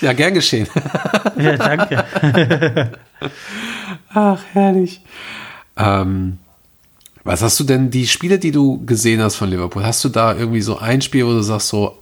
[0.00, 0.66] ja, gern geschehen.
[1.36, 2.02] ja, danke.
[4.14, 5.02] Ach, herrlich.
[5.76, 6.38] Ähm,
[7.24, 10.34] was hast du denn, die Spiele, die du gesehen hast von Liverpool, hast du da
[10.34, 11.98] irgendwie so ein Spiel, wo du sagst, so,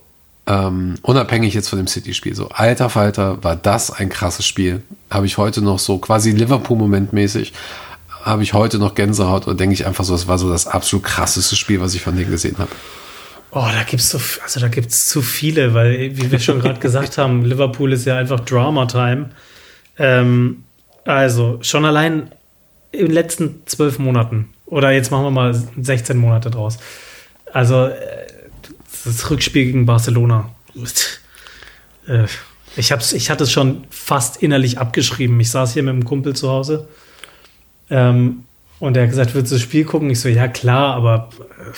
[0.47, 4.83] ähm, unabhängig jetzt von dem City-Spiel, so, alter Falter, war das ein krasses Spiel?
[5.11, 7.53] Habe ich heute noch so, quasi Liverpool-Moment mäßig,
[8.23, 11.05] habe ich heute noch Gänsehaut und denke ich einfach so, das war so das absolut
[11.05, 12.71] krasseste Spiel, was ich von denen gesehen habe.
[13.53, 17.19] Oh, da gibt's so, also da gibt's zu viele, weil, wie wir schon gerade gesagt
[17.19, 19.31] haben, Liverpool ist ja einfach Drama-Time.
[19.99, 20.65] Ähm,
[21.05, 22.31] also, schon allein
[22.93, 26.79] in den letzten zwölf Monaten oder jetzt machen wir mal 16 Monate draus.
[27.53, 28.27] Also, äh,
[29.05, 30.51] das Rückspiel gegen Barcelona.
[32.07, 32.27] Äh,
[32.77, 35.39] ich, hab's, ich hatte es schon fast innerlich abgeschrieben.
[35.41, 36.89] Ich saß hier mit einem Kumpel zu Hause
[37.91, 38.45] ähm,
[38.79, 40.11] und er hat gesagt, willst du das Spiel gucken?
[40.11, 41.73] Ich so, ja klar, aber äh,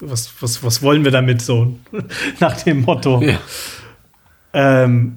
[0.00, 1.76] was, was, was wollen wir damit so?
[2.40, 3.22] Nach dem Motto.
[3.22, 3.38] Ja.
[4.52, 5.14] Ähm,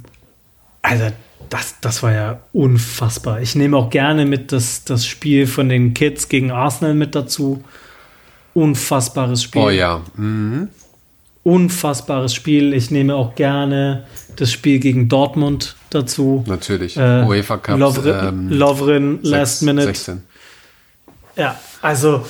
[0.81, 1.11] also,
[1.51, 3.41] das, das war ja unfassbar.
[3.41, 7.61] Ich nehme auch gerne mit das, das Spiel von den Kids gegen Arsenal mit dazu.
[8.53, 9.61] Unfassbares Spiel.
[9.61, 10.01] Oh ja.
[10.15, 10.69] Mhm.
[11.43, 12.73] Unfassbares Spiel.
[12.73, 14.05] Ich nehme auch gerne
[14.37, 16.45] das Spiel gegen Dortmund dazu.
[16.47, 16.95] Natürlich.
[16.95, 17.77] Äh, UEFA Cup.
[17.77, 19.87] Lovren, ähm, Lovren Last 6, Minute.
[19.87, 20.21] 16.
[21.35, 22.25] Ja, also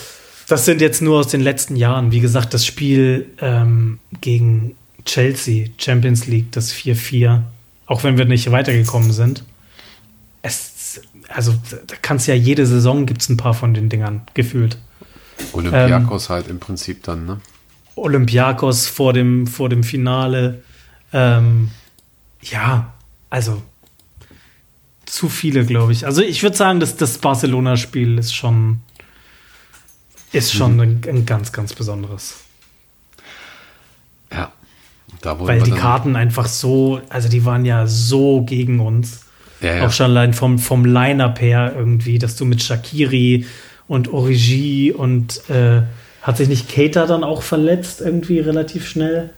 [0.47, 2.11] das sind jetzt nur aus den letzten Jahren.
[2.11, 7.41] Wie gesagt, das Spiel ähm, gegen Chelsea, Champions League, das 4-4
[7.85, 9.43] auch wenn wir nicht weitergekommen sind.
[10.41, 11.53] Es, also
[11.87, 14.77] da kannst ja jede Saison gibt es ein paar von den Dingern gefühlt.
[15.53, 17.41] Olympiakos ähm, halt im Prinzip dann, ne?
[17.95, 20.63] Olympiakos vor dem, vor dem Finale.
[21.13, 21.71] Ähm,
[22.41, 22.93] ja,
[23.29, 23.61] also
[25.05, 26.05] zu viele, glaube ich.
[26.05, 28.79] Also ich würde sagen, dass das Barcelona-Spiel ist schon,
[30.31, 30.81] ist schon mhm.
[30.81, 32.37] ein, ein ganz, ganz besonderes.
[34.31, 34.53] Ja.
[35.23, 39.21] Weil die Karten einfach so, also die waren ja so gegen uns.
[39.61, 39.85] Ja, ja.
[39.87, 43.45] Auch schon allein vom, vom Line-Up her irgendwie, dass du mit Shakiri
[43.87, 45.81] und Origi und äh,
[46.23, 49.31] hat sich nicht Cater dann auch verletzt, irgendwie relativ schnell?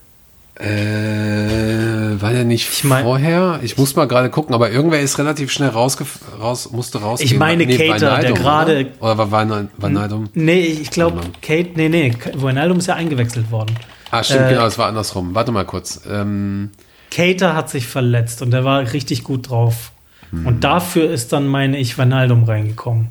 [0.56, 3.60] Äh, war der nicht Ich mein- vorher?
[3.62, 6.06] Ich muss mal gerade gucken, aber irgendwer ist relativ schnell rausge
[6.40, 7.32] raus, musste rausgehen.
[7.32, 10.28] Ich meine Cater, der gerade- Oder, oder war Wijnaldum?
[10.34, 11.20] Nee, ich glaube.
[11.42, 13.74] Kate, nee, nee, Wijnaldum ist ja eingewechselt worden.
[14.14, 15.34] Ah, stimmt, Äh, genau, es war andersrum.
[15.34, 16.00] Warte mal kurz.
[16.08, 16.70] Ähm,
[17.10, 19.92] Cater hat sich verletzt und der war richtig gut drauf.
[20.30, 20.46] Hm.
[20.46, 23.08] Und dafür ist dann, meine ich, Wijnaldum reingekommen.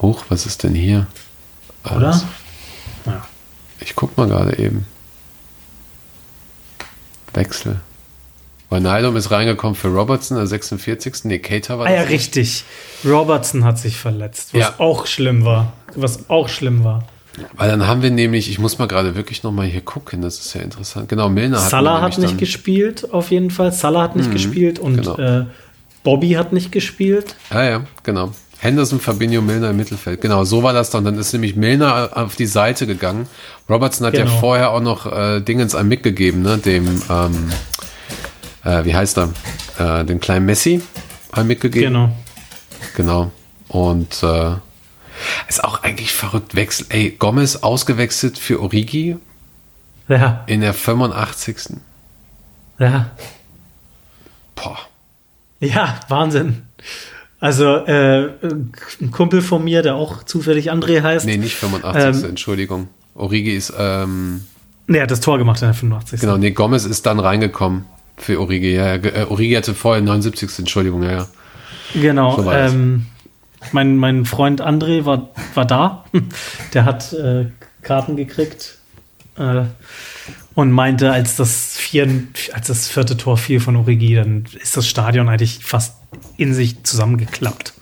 [0.00, 1.06] hoch, was ist denn hier?
[1.84, 1.94] Oder?
[2.08, 2.24] Alles.
[3.06, 3.26] Ja.
[3.80, 4.86] Ich guck mal gerade eben.
[7.34, 7.80] Wechsel.
[8.70, 11.24] Wijnaldum ist reingekommen für Robertson, der 46.
[11.24, 12.64] Nee, Cater war Ah ja, richtig.
[13.04, 14.74] Robertson hat sich verletzt, was Ja.
[14.78, 15.72] auch schlimm war.
[15.96, 17.04] Was auch schlimm war.
[17.56, 20.38] Weil dann haben wir nämlich, ich muss mal gerade wirklich noch mal hier gucken, das
[20.38, 21.08] ist ja interessant.
[21.08, 23.72] Genau, Milner hat Salah hat nicht gespielt, auf jeden Fall.
[23.72, 25.16] Salah hat nicht gespielt und genau.
[25.16, 25.46] äh,
[26.02, 27.36] Bobby hat nicht gespielt.
[27.52, 28.32] Ja, ja, genau.
[28.58, 30.20] Henderson, Fabinho, Milner im Mittelfeld.
[30.20, 31.04] Genau, so war das dann.
[31.04, 33.26] Dann ist nämlich Milner auf die Seite gegangen.
[33.70, 34.38] Robertson hat ja Genau.
[34.38, 36.58] vorher auch noch äh, Dingens einem mitgegeben, ne?
[36.58, 37.50] Dem, ähm,
[38.64, 39.30] äh, wie heißt er?
[39.78, 40.82] Äh, dem kleinen Messi
[41.32, 41.92] einem mitgegeben.
[41.94, 42.10] Genau.
[42.96, 43.30] Genau.
[43.68, 44.50] Und äh,
[45.48, 46.54] ist auch eigentlich verrückt.
[46.54, 46.86] Wechsel.
[46.90, 49.16] Ey, Gomez ausgewechselt für Origi
[50.08, 51.76] Ja, in der 85.
[52.78, 53.10] ja.
[54.54, 54.78] Boah.
[55.60, 56.62] Ja, Wahnsinn.
[57.38, 62.22] Also, äh, ein Kumpel von mir, der auch zufällig André heißt, Nee, nicht 85.
[62.24, 62.88] Ähm, Entschuldigung.
[63.14, 64.44] Origi ist, ähm,
[64.86, 66.20] nee, hat das Tor gemacht in der 85.
[66.20, 67.84] genau, nee, Gomez ist dann reingekommen
[68.18, 68.74] für Origi.
[68.74, 70.58] Ja, ja, Origi hatte vorher 79.
[70.58, 71.26] Entschuldigung, ja, ja.
[71.94, 72.36] Genau.
[72.36, 72.72] So das.
[73.72, 76.04] Mein, mein Freund André war, war da.
[76.74, 77.46] Der hat äh,
[77.82, 78.78] Karten gekriegt
[79.38, 79.62] äh,
[80.54, 82.08] und meinte, als das, vier,
[82.52, 85.96] als das vierte Tor fiel von Origi, dann ist das Stadion eigentlich fast
[86.36, 87.74] in sich zusammengeklappt.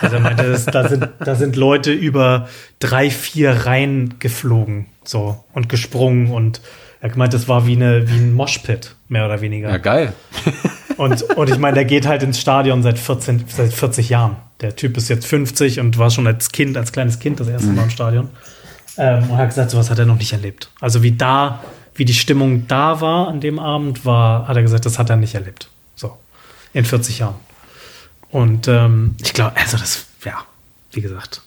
[0.00, 2.48] Also er meinte, das, da, sind, da sind Leute über
[2.80, 6.60] drei, vier Reihen geflogen so und gesprungen und
[7.00, 9.70] er gemeint, das war wie, eine, wie ein Moshpit, mehr oder weniger.
[9.70, 10.12] Ja, geil.
[10.96, 14.36] Und, und ich meine, der geht halt ins Stadion seit, 14, seit 40 Jahren.
[14.62, 17.68] Der Typ ist jetzt 50 und war schon als Kind, als kleines Kind das erste
[17.68, 18.28] Mal im Stadion.
[18.96, 20.70] Ähm, und hat gesagt, sowas hat er noch nicht erlebt.
[20.80, 21.62] Also wie da,
[21.94, 25.16] wie die Stimmung da war an dem Abend, war, hat er gesagt, das hat er
[25.16, 25.68] nicht erlebt.
[25.96, 26.16] So.
[26.72, 27.34] In 40 Jahren.
[28.30, 30.44] Und ähm, ich glaube, also das, ja,
[30.92, 31.42] wie gesagt.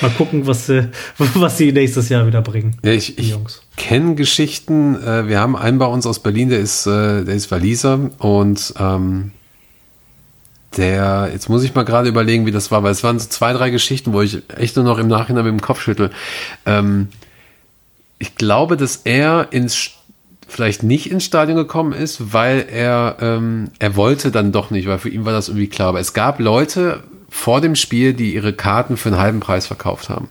[0.00, 2.76] Mal gucken, was sie, was sie nächstes Jahr wieder bringen.
[2.84, 3.62] Ja, ich, ich Jungs.
[3.76, 4.96] kenne Geschichten.
[5.02, 8.74] Äh, wir haben einen bei uns aus Berlin, der ist, äh, der ist Waliser und
[8.78, 9.32] ähm,
[10.76, 13.52] der, jetzt muss ich mal gerade überlegen, wie das war, weil es waren so zwei,
[13.52, 16.10] drei Geschichten, wo ich echt nur noch im Nachhinein mit dem Kopf schüttel.
[16.64, 17.08] Ähm,
[18.18, 19.90] ich glaube, dass er ins
[20.48, 24.98] vielleicht nicht ins Stadion gekommen ist, weil er ähm, er wollte dann doch nicht, weil
[24.98, 25.88] für ihn war das irgendwie klar.
[25.88, 30.08] Aber es gab Leute vor dem Spiel, die ihre Karten für einen halben Preis verkauft
[30.08, 30.28] haben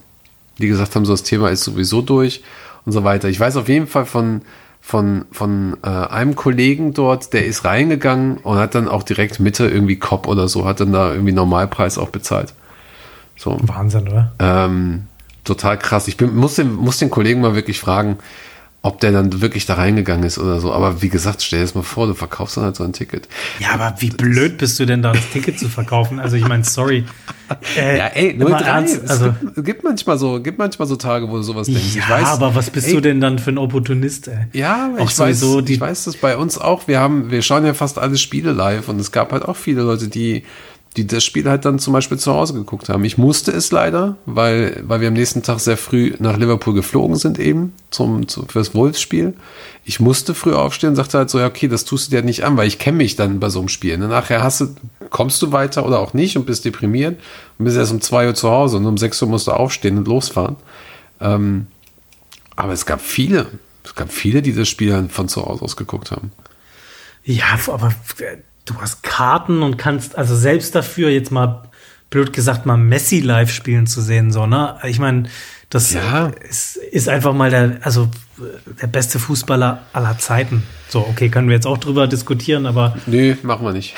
[0.58, 2.42] die gesagt haben, so das Thema ist sowieso durch
[2.86, 3.30] und so weiter.
[3.30, 4.42] Ich weiß auf jeden Fall von,
[4.86, 9.68] von, von äh, einem Kollegen dort, der ist reingegangen und hat dann auch direkt Mitte
[9.68, 12.54] irgendwie Cop oder so, hat dann da irgendwie Normalpreis auch bezahlt.
[13.36, 14.32] So, Wahnsinn, oder?
[14.38, 15.08] ähm,
[15.44, 16.08] total krass.
[16.08, 18.20] Ich bin, muss, den, muss den Kollegen mal wirklich fragen,
[18.86, 20.72] ob der dann wirklich da reingegangen ist oder so.
[20.72, 23.28] Aber wie gesagt, stell dir das mal vor, du verkaufst dann halt so ein Ticket.
[23.60, 26.20] Ja, aber wie blöd bist du denn da, das Ticket zu verkaufen?
[26.20, 27.04] Also ich meine, sorry.
[27.78, 28.66] Äh, Ja, ey, immer 03.
[28.66, 31.94] ernst, Es also, gibt, gibt manchmal so, gibt manchmal so Tage, wo du sowas denkst.
[31.96, 34.48] ja, ich weiß, aber was bist ey, du denn dann für ein Opportunist, ey?
[34.54, 36.88] Ja, Auch ich weiß, die- ich weiß das bei uns auch.
[36.88, 39.84] Wir haben, wir schauen ja fast alle Spiele live und es gab halt auch viele
[39.84, 40.44] Leute, die,
[40.96, 43.04] die das Spiel halt dann zum Beispiel zu Hause geguckt haben.
[43.04, 47.18] Ich musste es leider, weil, weil wir am nächsten Tag sehr früh nach Liverpool geflogen
[47.18, 49.34] sind eben zum, zu, fürs Wolfsspiel.
[49.84, 52.56] Ich musste früh aufstehen, sagte halt so, ja, okay, das tust du dir nicht an,
[52.56, 53.98] weil ich kenne mich dann bei so einem Spiel.
[53.98, 54.08] Ne?
[54.08, 54.76] Nachher hast du,
[55.10, 57.20] kommst du weiter oder auch nicht und bist deprimiert
[57.58, 59.98] und bist erst um zwei Uhr zu Hause und um sechs Uhr musst du aufstehen
[59.98, 60.56] und losfahren.
[61.20, 61.68] Ähm,
[62.56, 63.48] aber es gab viele,
[63.84, 66.32] es gab viele, die das Spiel dann von zu Hause aus geguckt haben.
[67.26, 67.94] Ja, aber
[68.66, 71.64] du hast Karten und kannst, also selbst dafür jetzt mal,
[72.10, 74.78] blöd gesagt, mal Messi live spielen zu sehen, so, ne?
[74.84, 75.24] Ich meine,
[75.70, 76.28] das Ja.
[76.28, 80.64] äh, ist, ist einfach mal der, also äh, der beste Fußballer aller Zeiten.
[80.90, 83.96] So, okay, können wir jetzt auch drüber diskutieren, aber Nö, machen wir nicht.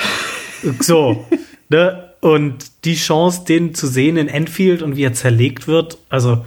[0.79, 1.25] So,
[1.69, 2.03] ne?
[2.19, 6.45] Und die Chance, den zu sehen in Enfield und wie er zerlegt wird, also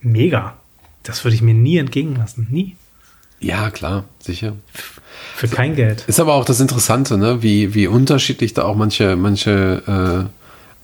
[0.00, 0.54] mega.
[1.02, 2.46] Das würde ich mir nie entgehen lassen.
[2.50, 2.76] Nie.
[3.40, 4.54] Ja, klar, sicher.
[5.36, 6.04] Für kein Geld.
[6.06, 7.42] Ist aber auch das Interessante, ne?
[7.42, 10.30] wie, wie unterschiedlich da auch manche, manche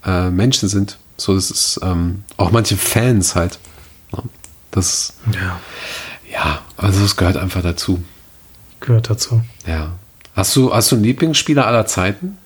[0.04, 0.98] äh, äh, Menschen sind.
[1.16, 3.58] So, das ist ähm, auch manche Fans halt.
[4.12, 4.22] Ne?
[4.70, 5.60] Das, Ja.
[6.30, 8.02] ja, also es gehört einfach dazu.
[8.80, 9.42] Gehört dazu.
[9.66, 9.92] Ja.
[10.34, 12.38] Hast du, hast du einen Lieblingsspieler aller Zeiten?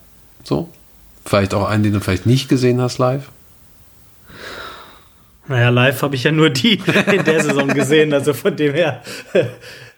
[0.43, 0.69] So?
[1.25, 3.29] Vielleicht auch einen, den du vielleicht nicht gesehen hast live?
[5.47, 6.79] Naja, live habe ich ja nur die
[7.11, 9.01] in der Saison gesehen, also von dem her.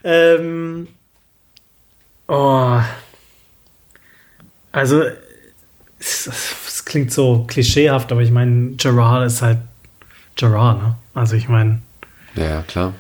[0.04, 0.88] Ähm,
[2.28, 2.80] oh.
[4.72, 5.04] Also,
[6.00, 9.60] es, klingt so klischeehaft, aber ich meine, Gerard ist halt
[10.36, 10.96] Gerard, ne?
[11.14, 11.82] Also ich meine.
[12.36, 12.94] Ja, klar.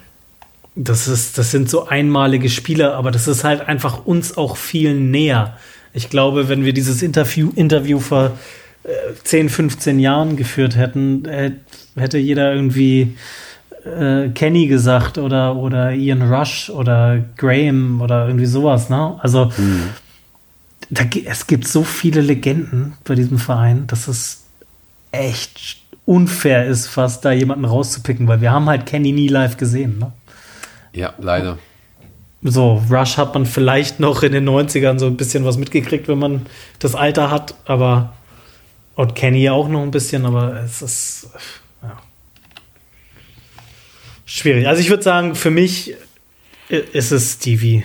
[0.76, 4.94] Das, ist, das sind so einmalige Spieler, aber das ist halt einfach uns auch viel
[4.96, 5.58] näher.
[5.94, 8.38] Ich glaube, wenn wir dieses Interview, Interview vor
[8.84, 8.90] äh,
[9.24, 11.52] 10, 15 Jahren geführt hätten, äh,
[11.96, 13.16] hätte jeder irgendwie
[13.88, 18.90] äh, Kenny gesagt oder, oder Ian Rush oder Graham oder irgendwie sowas.
[18.90, 19.18] Ne?
[19.20, 19.90] Also mhm.
[20.90, 24.46] da, es gibt so viele Legenden bei diesem Verein, dass es
[25.12, 30.00] echt unfair ist, fast da jemanden rauszupicken, weil wir haben halt Kenny nie live gesehen.
[30.00, 30.12] Ne?
[30.94, 31.58] Ja, leider.
[32.44, 36.20] So, Rush hat man vielleicht noch in den 90ern so ein bisschen was mitgekriegt, wenn
[36.20, 36.46] man
[36.80, 38.14] das Alter hat, aber
[38.96, 41.40] und Kenny auch noch ein bisschen, aber es ist ja,
[44.28, 44.68] schwierig.
[44.68, 45.96] Also ich würde sagen, für mich
[46.70, 47.84] ist es Stevie.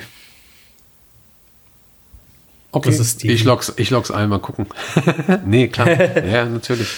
[2.72, 4.66] Okay, ich log's, ich log's ein, mal gucken.
[5.47, 5.88] nee, klar.
[6.26, 6.88] ja, natürlich.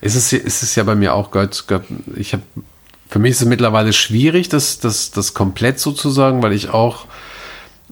[0.00, 1.64] Es ist, es ist ja bei mir auch, Gott,
[2.16, 2.42] ich habe
[3.10, 7.06] für mich ist es mittlerweile schwierig, das, das, das komplett sozusagen, weil ich auch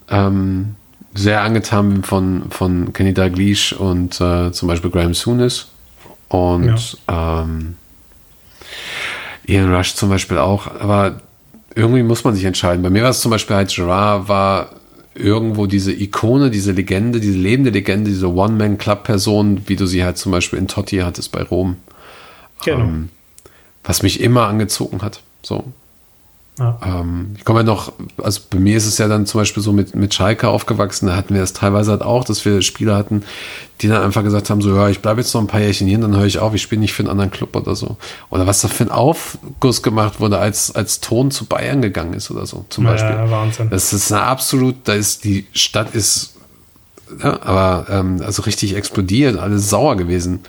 [0.08, 0.76] ähm,
[1.12, 5.68] sehr angetan bin von, von Kenny Dalglish und äh, zum Beispiel Graham Souness
[6.28, 7.42] und ja.
[7.42, 7.74] ähm,
[9.48, 10.66] Ian Rush zum Beispiel auch.
[10.78, 11.20] Aber
[11.74, 12.82] irgendwie muss man sich entscheiden.
[12.82, 14.70] Bei mir war es zum Beispiel halt Gerard war
[15.14, 20.30] irgendwo diese Ikone, diese Legende, diese lebende Legende, diese One-Man-Club-Person, wie du sie halt zum
[20.32, 21.76] Beispiel in Totti hattest bei Rom.
[22.64, 22.80] Genau.
[22.80, 23.08] Ähm,
[23.82, 25.22] was mich immer angezogen hat.
[25.42, 25.64] So.
[26.58, 26.78] Ja.
[26.84, 27.92] Ähm, ich komme ja noch,
[28.22, 31.16] also bei mir ist es ja dann zum Beispiel so mit, mit Schalke aufgewachsen, da
[31.16, 33.22] hatten wir es teilweise halt auch, dass wir Spieler hatten,
[33.80, 35.98] die dann einfach gesagt haben, so, ja, ich bleibe jetzt noch ein paar Jährchen hier,
[35.98, 37.96] dann höre ich auf, ich spiele nicht für einen anderen Club oder so.
[38.30, 42.30] Oder was da für ein Aufguss gemacht wurde, als, als Ton zu Bayern gegangen ist
[42.30, 43.30] oder so, zum ja, Beispiel.
[43.30, 43.70] Wahnsinn.
[43.70, 46.34] Das ist eine absolut, da ist, die Stadt ist,
[47.22, 50.40] ja, aber, ähm, also richtig explodiert, alles sauer gewesen.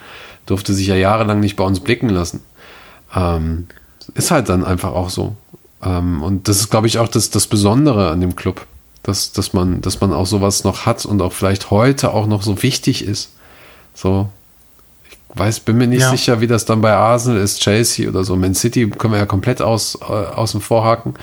[0.45, 2.41] Durfte sich ja jahrelang nicht bei uns blicken lassen.
[3.15, 3.67] Ähm,
[4.15, 5.35] ist halt dann einfach auch so.
[5.83, 8.65] Ähm, und das ist, glaube ich, auch das, das Besondere an dem Club,
[9.03, 12.43] dass, dass, man, dass man auch sowas noch hat und auch vielleicht heute auch noch
[12.43, 13.31] so wichtig ist.
[13.93, 14.29] So,
[15.09, 16.11] ich weiß, bin mir nicht ja.
[16.11, 18.35] sicher, wie das dann bei Arsenal ist, Chelsea oder so.
[18.35, 21.13] Man City können wir ja komplett aus, äh, außen vor haken.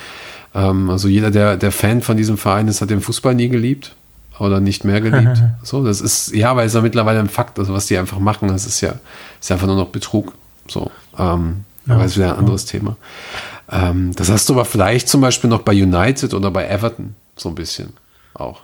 [0.54, 3.94] Ähm, also jeder, der, der Fan von diesem Verein ist, hat den Fußball nie geliebt
[4.38, 5.42] oder nicht mehr geliebt.
[5.62, 8.48] so, das ist, ja, weil es ja mittlerweile ein Fakt, also was die einfach machen,
[8.48, 8.94] das ist ja,
[9.40, 10.32] ist einfach nur noch Betrug.
[10.68, 12.64] So, ähm, ja, aber das ist wieder ein anderes.
[12.64, 12.96] Thema.
[13.70, 17.48] Ähm, das hast du aber vielleicht zum Beispiel noch bei United oder bei Everton so
[17.48, 17.92] ein bisschen
[18.34, 18.60] auch.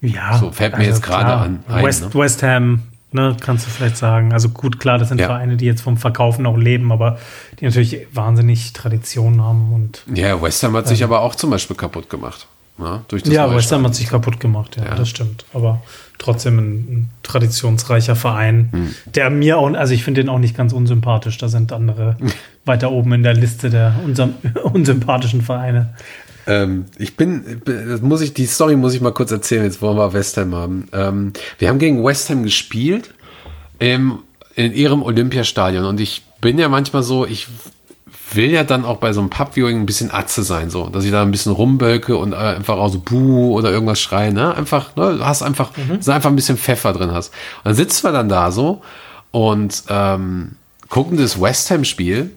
[0.00, 0.38] Ja.
[0.38, 1.64] So fällt mir also jetzt gerade an.
[1.68, 2.14] Ein, West, ne?
[2.14, 4.32] West Ham, ne, kannst du vielleicht sagen.
[4.32, 5.26] Also gut, klar, das sind ja.
[5.26, 7.18] Vereine, die jetzt vom Verkaufen auch leben, aber
[7.58, 10.02] die natürlich wahnsinnig Tradition haben und.
[10.14, 12.46] Ja, West Ham hat sich aber auch zum Beispiel kaputt gemacht.
[12.76, 15.44] Ja, durch das ja West Ham hat sich kaputt gemacht, ja, ja, das stimmt.
[15.54, 15.80] Aber
[16.18, 18.94] trotzdem ein, ein traditionsreicher Verein, hm.
[19.14, 21.38] der mir auch, also ich finde den auch nicht ganz unsympathisch.
[21.38, 22.16] Da sind andere
[22.64, 25.94] weiter oben in der Liste der unsam, unsympathischen Vereine.
[26.46, 27.62] Ähm, ich bin,
[28.02, 30.88] muss ich, die Story muss ich mal kurz erzählen, jetzt wollen wir West Ham haben.
[30.92, 33.14] Ähm, wir haben gegen West Ham gespielt
[33.78, 34.18] im,
[34.54, 37.48] in ihrem Olympiastadion und ich bin ja manchmal so, ich
[38.34, 41.10] will ja dann auch bei so einem Pub-Viewing ein bisschen Atze sein, so, dass ich
[41.10, 44.54] da ein bisschen rumbölke und einfach auch so Buh oder irgendwas schreie, ne?
[44.54, 45.16] Einfach, ne?
[45.18, 45.96] Du hast einfach, mhm.
[45.96, 47.28] dass einfach ein bisschen Pfeffer drin hast.
[47.58, 48.82] Und dann sitzen wir dann da so
[49.30, 50.56] und ähm,
[50.88, 52.30] gucken das West Ham-Spiel.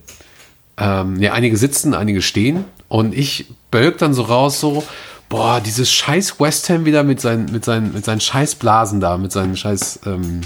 [0.78, 4.84] Ähm, ja, einige sitzen, einige stehen und ich bölk dann so raus, so,
[5.30, 9.17] boah, dieses scheiß West Ham wieder mit seinen, mit seinen, mit seinen scheiß Blasen da,
[9.17, 10.41] mit seinen scheiß, ähm,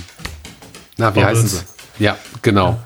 [0.98, 1.44] na, wie Bubbles.
[1.44, 2.04] heißen sie?
[2.04, 2.80] Ja, genau.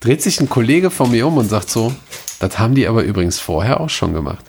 [0.00, 1.94] Dreht sich ein Kollege von mir um und sagt so,
[2.38, 4.44] das haben die aber übrigens vorher auch schon gemacht.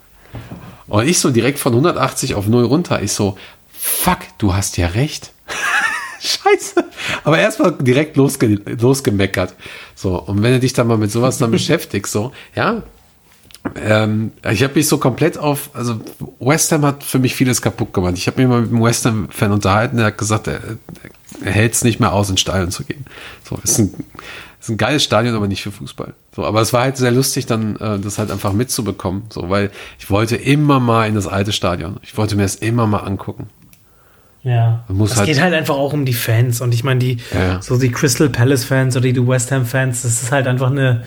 [0.88, 3.02] Und ich so direkt von 180 auf 0 runter.
[3.02, 3.38] Ich so,
[3.72, 5.32] fuck, du hast ja recht.
[6.20, 6.84] Scheiße.
[7.24, 9.56] Aber erstmal direkt losge losgemeckert.
[9.96, 12.84] So, und wenn du dich dann mal mit sowas dann beschäftigst, so, ja,
[13.76, 16.00] ähm, ich habe mich so komplett auf, also
[16.40, 18.14] West Ham hat für mich vieles kaputt gemacht.
[18.16, 20.62] Ich habe mich mal mit einem West Ham-Fan unterhalten, der hat gesagt, er,
[21.44, 23.06] er hält es nicht mehr aus, in Stadion zu gehen.
[23.44, 23.94] So, ist ein,
[24.60, 26.14] ist ein geiles Stadion, aber nicht für Fußball.
[26.36, 29.24] So, aber es war halt sehr lustig, dann äh, das halt einfach mitzubekommen.
[29.30, 31.98] So, weil ich wollte immer mal in das alte Stadion.
[32.02, 33.48] Ich wollte mir das immer mal angucken.
[34.44, 34.86] Ja.
[35.04, 36.62] Es halt geht halt einfach auch um die Fans.
[36.62, 37.62] Und ich meine, die, ja.
[37.62, 41.04] so die Crystal Palace Fans oder die West Ham Fans, das ist halt einfach eine,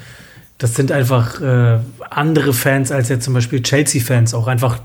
[0.59, 1.79] das sind einfach äh,
[2.11, 4.81] andere Fans als jetzt zum Beispiel Chelsea Fans, auch einfach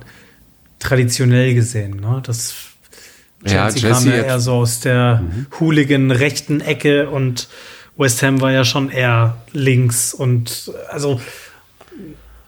[0.79, 1.99] traditionell gesehen.
[1.99, 2.21] Ne?
[2.25, 2.55] Das
[3.43, 5.47] Chelsea, ja, Chelsea kam ja eher so aus der mhm.
[5.59, 7.49] hooligan rechten Ecke und
[7.97, 11.19] West Ham war ja schon eher links und also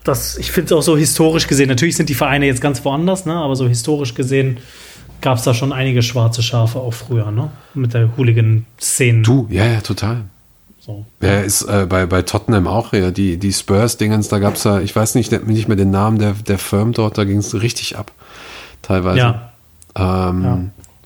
[0.03, 3.25] das, ich finde es auch so historisch gesehen, natürlich sind die Vereine jetzt ganz woanders,
[3.25, 3.33] ne?
[3.33, 4.57] aber so historisch gesehen
[5.21, 7.51] gab es da schon einige schwarze Schafe auch früher, ne?
[7.73, 9.21] Mit der Hooligan-Szene.
[9.21, 10.25] Du, ja, ja, total.
[10.79, 11.05] So.
[11.21, 14.79] Ja, ist äh, bei, bei Tottenham auch ja, die, die Spurs-Dingens, da gab es ja,
[14.79, 17.97] ich weiß nicht, nicht mehr den Namen der, der Firm dort, da ging es richtig
[17.97, 18.11] ab.
[18.81, 19.19] Teilweise.
[19.19, 19.51] Ja.
[19.95, 20.59] Ähm, ja.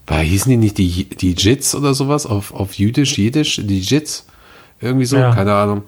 [0.07, 4.25] Weil hießen die nicht die, die Jits oder sowas auf, auf Jüdisch, Jiddisch, die Jits?
[4.79, 5.33] Irgendwie so, ja.
[5.33, 5.83] keine Ahnung.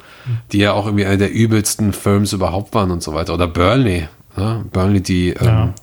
[0.52, 3.34] Die ja auch irgendwie eine der übelsten Firms überhaupt waren und so weiter.
[3.34, 4.08] Oder Burnley.
[4.38, 4.64] Ne?
[4.72, 5.74] Burnley, die, ähm,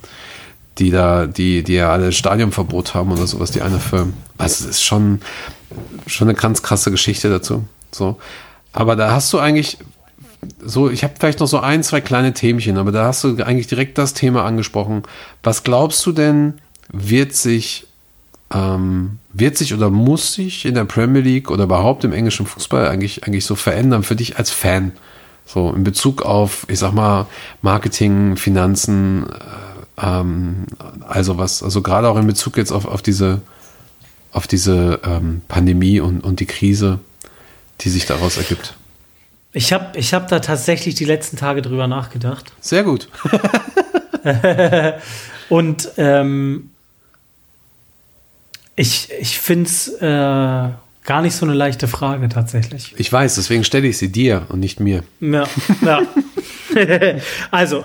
[0.78, 4.14] die da, die, die ja alle Stadionverbot haben oder sowas, die eine Firm.
[4.38, 5.20] Also es ist schon,
[6.06, 7.64] schon eine ganz krasse Geschichte dazu.
[7.90, 8.18] So.
[8.72, 9.78] Aber da hast du eigentlich
[10.64, 13.68] so, ich habe vielleicht noch so ein, zwei kleine Themchen, aber da hast du eigentlich
[13.68, 15.02] direkt das Thema angesprochen.
[15.42, 16.54] Was glaubst du denn,
[16.92, 17.86] wird sich
[18.52, 22.88] ähm, wird sich oder muss sich in der Premier League oder überhaupt im englischen Fußball
[22.88, 24.92] eigentlich, eigentlich so verändern für dich als Fan?
[25.46, 27.26] So in Bezug auf, ich sag mal,
[27.62, 30.66] Marketing, Finanzen, äh, ähm,
[31.06, 33.40] also was, also gerade auch in Bezug jetzt auf, auf diese,
[34.32, 36.98] auf diese ähm, Pandemie und, und die Krise,
[37.80, 38.74] die sich daraus ergibt.
[39.52, 42.52] Ich habe ich hab da tatsächlich die letzten Tage drüber nachgedacht.
[42.60, 43.08] Sehr gut.
[45.50, 46.70] und ähm,
[48.76, 50.70] ich, ich finde es äh,
[51.04, 52.94] gar nicht so eine leichte Frage tatsächlich.
[52.96, 55.02] Ich weiß, deswegen stelle ich sie dir und nicht mir.
[55.20, 55.44] Ja,
[55.82, 56.02] ja.
[57.50, 57.84] also,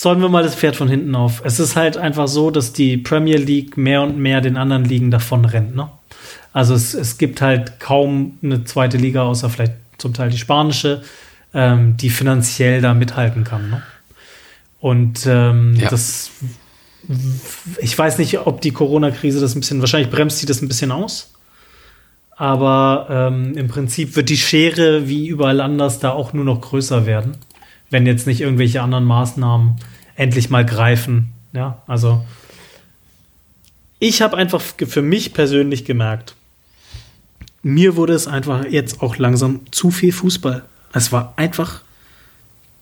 [0.00, 1.42] sollen wir mal das Pferd von hinten auf.
[1.44, 5.10] Es ist halt einfach so, dass die Premier League mehr und mehr den anderen Ligen
[5.10, 5.74] davon rennt.
[5.74, 5.88] Ne?
[6.52, 11.02] Also es, es gibt halt kaum eine zweite Liga, außer vielleicht zum Teil die spanische,
[11.52, 13.70] ähm, die finanziell da mithalten kann.
[13.70, 13.82] Ne?
[14.78, 15.88] Und ähm, ja.
[15.88, 16.30] das
[17.80, 20.92] ich weiß nicht, ob die Corona-Krise das ein bisschen, wahrscheinlich bremst sie das ein bisschen
[20.92, 21.32] aus.
[22.36, 27.04] Aber ähm, im Prinzip wird die Schere wie überall anders da auch nur noch größer
[27.04, 27.36] werden,
[27.90, 29.76] wenn jetzt nicht irgendwelche anderen Maßnahmen
[30.14, 31.32] endlich mal greifen.
[31.52, 32.24] Ja, also
[33.98, 36.34] ich habe einfach für mich persönlich gemerkt,
[37.62, 40.64] mir wurde es einfach jetzt auch langsam zu viel Fußball.
[40.92, 41.82] Es war einfach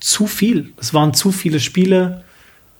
[0.00, 0.72] zu viel.
[0.78, 2.22] Es waren zu viele Spiele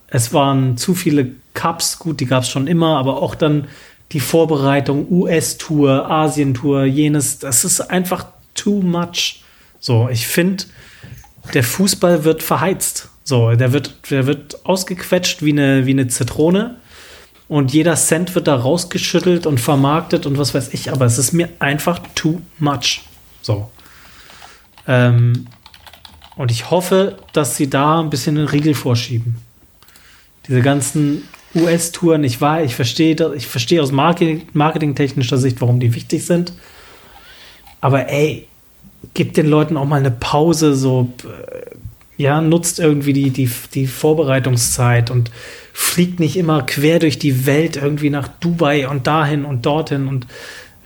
[0.09, 3.67] es waren zu viele Cups, gut, die gab es schon immer, aber auch dann
[4.13, 9.43] die Vorbereitung, US-Tour, Asien-Tour, jenes, das ist einfach too much.
[9.81, 10.65] So, ich finde,
[11.55, 13.09] der Fußball wird verheizt.
[13.25, 16.77] So, der wird, der wird ausgequetscht wie eine, wie eine Zitrone.
[17.49, 21.33] Und jeder Cent wird da rausgeschüttelt und vermarktet und was weiß ich, aber es ist
[21.33, 23.03] mir einfach too much.
[23.41, 23.71] So.
[24.89, 25.47] Ähm,
[26.35, 29.37] und ich hoffe, dass sie da ein bisschen den Riegel vorschieben
[30.49, 31.23] diese ganzen
[31.55, 36.53] US-Touren, ich war, ich verstehe, ich verstehe aus Marketing, marketingtechnischer Sicht, warum die wichtig sind.
[37.81, 38.47] Aber ey,
[39.15, 41.77] gib den Leuten auch mal eine Pause, so, äh,
[42.17, 45.31] ja, nutzt irgendwie die, die, die Vorbereitungszeit und
[45.73, 50.27] fliegt nicht immer quer durch die Welt irgendwie nach Dubai und dahin und dorthin und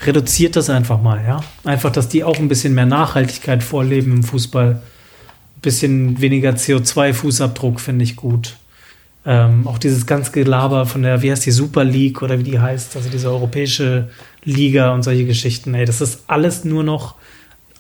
[0.05, 1.45] reduziert das einfach mal, ja.
[1.65, 4.73] Einfach, dass die auch ein bisschen mehr Nachhaltigkeit vorleben im Fußball.
[4.73, 8.57] Ein bisschen weniger CO2-Fußabdruck finde ich gut.
[9.27, 12.59] Ähm, auch dieses ganze Gelaber von der, wie heißt die Super League oder wie die
[12.59, 14.09] heißt, also diese europäische
[14.45, 17.17] Liga und solche Geschichten, ey, das ist alles nur noch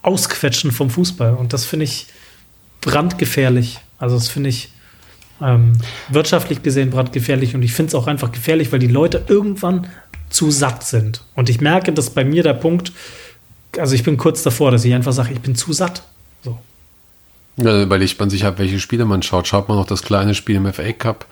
[0.03, 1.35] Ausquetschen vom Fußball.
[1.35, 2.07] Und das finde ich
[2.81, 3.79] brandgefährlich.
[3.99, 4.71] Also das finde ich
[5.43, 5.73] ähm,
[6.09, 9.89] wirtschaftlich gesehen brandgefährlich und ich finde es auch einfach gefährlich, weil die Leute irgendwann
[10.29, 11.23] zu satt sind.
[11.35, 12.93] Und ich merke, dass bei mir der Punkt,
[13.79, 16.03] also ich bin kurz davor, dass ich einfach sage, ich bin zu satt.
[17.65, 19.47] Ja, überlegt man sich halt, welche Spiele man schaut.
[19.47, 21.27] Schaut man noch das kleine Spiel im FA Cup,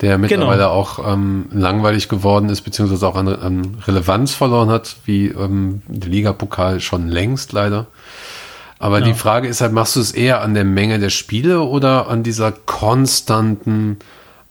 [0.00, 0.20] der genau.
[0.20, 0.70] mittlerweile genau.
[0.70, 6.10] auch ähm, langweilig geworden ist, beziehungsweise auch an, an Relevanz verloren hat, wie ähm, der
[6.10, 7.86] Ligapokal schon längst leider.
[8.78, 9.06] Aber ja.
[9.06, 12.22] die Frage ist halt, machst du es eher an der Menge der Spiele oder an
[12.22, 13.98] dieser konstanten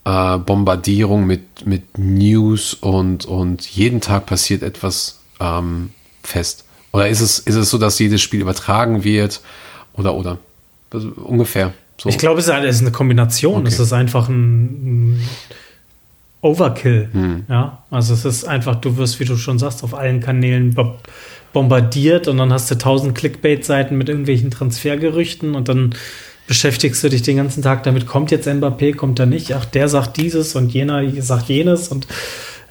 [0.03, 5.91] äh, Bombardierung mit, mit News und, und jeden Tag passiert etwas ähm,
[6.23, 6.65] fest?
[6.91, 9.41] Oder ist es, ist es so, dass jedes Spiel übertragen wird?
[9.93, 10.39] Oder, oder?
[10.91, 11.73] Also ungefähr.
[11.97, 12.09] So.
[12.09, 13.61] Ich glaube, es ist eine Kombination.
[13.61, 13.67] Okay.
[13.67, 15.29] Es ist einfach ein, ein
[16.41, 17.09] Overkill.
[17.11, 17.45] Hm.
[17.49, 20.75] Ja, also es ist einfach, du wirst, wie du schon sagst, auf allen Kanälen
[21.53, 25.95] bombardiert und dann hast du tausend Clickbait-Seiten mit irgendwelchen Transfergerüchten und dann
[26.45, 29.89] beschäftigst du dich den ganzen Tag damit, kommt jetzt Mbappé, kommt er nicht, ach, der
[29.89, 32.07] sagt dieses und jener sagt jenes und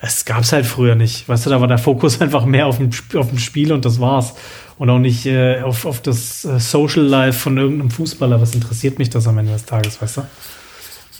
[0.01, 1.29] es gab es halt früher nicht.
[1.29, 4.01] Weißt du, da war der Fokus einfach mehr auf dem, auf dem Spiel und das
[4.01, 4.35] war's
[4.79, 8.41] und auch nicht äh, auf, auf das äh, Social Life von irgendeinem Fußballer.
[8.41, 10.27] Was interessiert mich das am Ende des Tages, weißt du?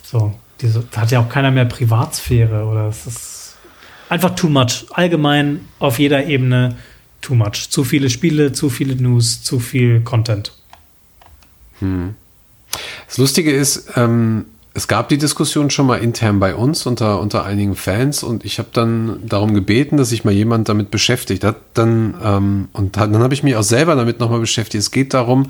[0.03, 3.55] So, diese, da hat ja auch keiner mehr Privatsphäre oder es ist
[4.09, 4.85] einfach too much.
[4.91, 6.77] Allgemein auf jeder Ebene
[7.21, 7.69] too much.
[7.69, 10.53] Zu viele Spiele, zu viele News, zu viel Content.
[11.79, 12.15] Hm.
[13.07, 14.45] Das Lustige ist, ähm,
[14.77, 18.59] es gab die Diskussion schon mal intern bei uns unter, unter einigen Fans und ich
[18.59, 21.55] habe dann darum gebeten, dass sich mal jemand damit beschäftigt hat.
[21.73, 24.79] Dann, ähm, und dann habe ich mich auch selber damit nochmal beschäftigt.
[24.79, 25.49] Es geht darum,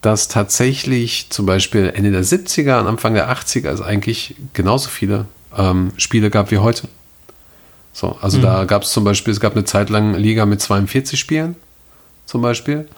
[0.00, 5.26] dass tatsächlich zum Beispiel Ende der 70er und Anfang der 80er es eigentlich genauso viele
[5.54, 6.88] ähm, Spiele gab wie heute.
[7.92, 8.42] So, also mhm.
[8.42, 11.56] da gab es zum Beispiel, es gab eine Zeit lang Liga mit 42 Spielen,
[12.24, 12.88] zum Beispiel.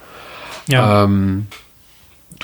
[0.69, 1.03] Ja.
[1.03, 1.49] Ähm,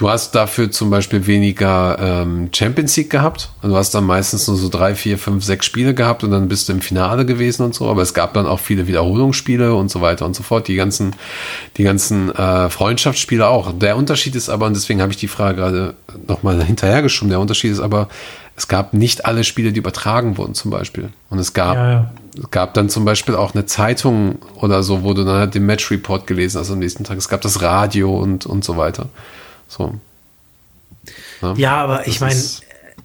[0.01, 3.51] Du hast dafür zum Beispiel weniger ähm, Champions League gehabt.
[3.61, 6.71] Du hast dann meistens nur so drei, vier, fünf, sechs Spiele gehabt und dann bist
[6.71, 7.87] du im Finale gewesen und so.
[7.87, 10.69] Aber es gab dann auch viele Wiederholungsspiele und so weiter und so fort.
[10.69, 11.15] Die ganzen,
[11.77, 13.75] die ganzen äh, Freundschaftsspiele auch.
[13.79, 15.95] Der Unterschied ist aber, und deswegen habe ich die Frage gerade
[16.27, 18.09] nochmal hinterhergeschoben, der Unterschied ist aber,
[18.57, 21.11] es gab nicht alle Spiele, die übertragen wurden zum Beispiel.
[21.29, 22.11] Und es gab, ja, ja.
[22.39, 25.67] es gab dann zum Beispiel auch eine Zeitung oder so, wo du dann halt den
[25.67, 27.19] Match Report gelesen hast am nächsten Tag.
[27.19, 29.11] Es gab das Radio und, und so weiter.
[29.71, 29.95] So.
[31.41, 32.43] Ja, ja aber ich meine,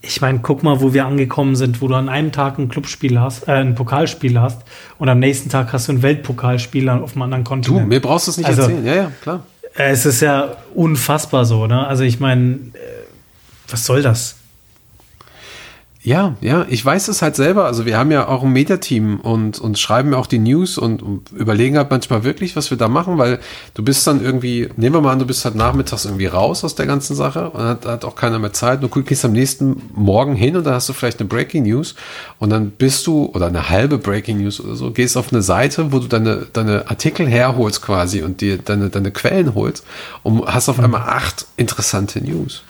[0.01, 3.19] ich meine, guck mal, wo wir angekommen sind, wo du an einem Tag ein Clubspiel
[3.19, 4.61] hast, äh, ein Pokalspiel hast
[4.97, 7.85] und am nächsten Tag hast du ein Weltpokalspiel auf einem anderen Kontinent.
[7.85, 8.85] Du, mir brauchst du es nicht also, erzählen.
[8.85, 9.43] Ja, ja, klar.
[9.75, 11.85] Es ist ja unfassbar so, ne?
[11.85, 12.79] Also ich meine, äh,
[13.69, 14.37] was soll das?
[16.05, 17.65] Ja, ja, ich weiß es halt selber.
[17.65, 21.01] Also wir haben ja auch ein Mediateam und, und schreiben ja auch die News und,
[21.01, 23.39] und, überlegen halt manchmal wirklich, was wir da machen, weil
[23.73, 26.75] du bist dann irgendwie, nehmen wir mal an, du bist halt nachmittags irgendwie raus aus
[26.75, 28.83] der ganzen Sache und hat, hat auch keiner mehr Zeit.
[28.83, 31.95] Du gehst am nächsten Morgen hin und dann hast du vielleicht eine Breaking News
[32.37, 35.91] und dann bist du, oder eine halbe Breaking News oder so, gehst auf eine Seite,
[35.91, 39.83] wo du deine, deine Artikel herholst quasi und dir deine, deine Quellen holst
[40.21, 42.61] und hast auf einmal acht interessante News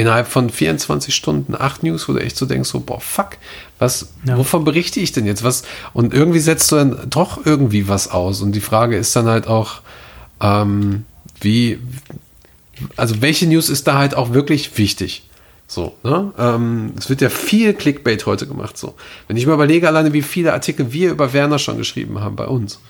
[0.00, 3.36] innerhalb von 24 Stunden acht News, wo du echt so denkst, so, boah, fuck,
[3.78, 4.38] was, ja.
[4.38, 5.44] wovon berichte ich denn jetzt?
[5.44, 5.62] Was?
[5.92, 8.40] Und irgendwie setzt du dann doch irgendwie was aus.
[8.40, 9.82] Und die Frage ist dann halt auch,
[10.40, 11.04] ähm,
[11.40, 11.78] wie,
[12.96, 15.28] also welche News ist da halt auch wirklich wichtig?
[15.66, 16.32] So, ne?
[16.38, 18.78] Ähm, es wird ja viel Clickbait heute gemacht.
[18.78, 18.94] So,
[19.28, 22.46] wenn ich mir überlege, alleine wie viele Artikel wir über Werner schon geschrieben haben bei
[22.46, 22.80] uns.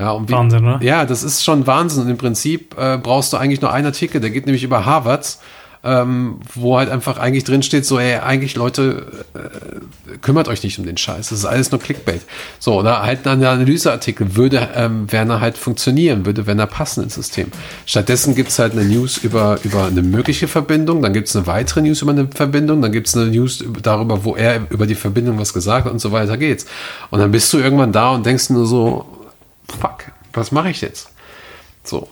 [0.00, 0.80] Ja, und wie, Wahnsinn, ne?
[0.82, 2.02] Ja, das ist schon Wahnsinn.
[2.02, 5.40] Und im Prinzip äh, brauchst du eigentlich nur einen Artikel, der geht nämlich über Harvards
[5.86, 10.78] ähm, wo halt einfach eigentlich drin steht, so, ey, eigentlich Leute, äh, kümmert euch nicht
[10.78, 11.28] um den Scheiß.
[11.28, 12.22] Das ist alles nur Clickbait.
[12.58, 17.52] So, oder halt ein Analyseartikel würde ähm, Werner halt funktionieren, würde Werner passen ins System.
[17.86, 22.02] Stattdessen gibt's halt eine News über, über eine mögliche Verbindung, dann gibt's eine weitere News
[22.02, 25.86] über eine Verbindung, dann gibt's eine News darüber, wo er über die Verbindung was gesagt
[25.86, 26.66] hat und so weiter geht's.
[27.10, 29.06] Und dann bist du irgendwann da und denkst nur so,
[29.68, 31.10] fuck, was mache ich jetzt?
[31.84, 32.08] So.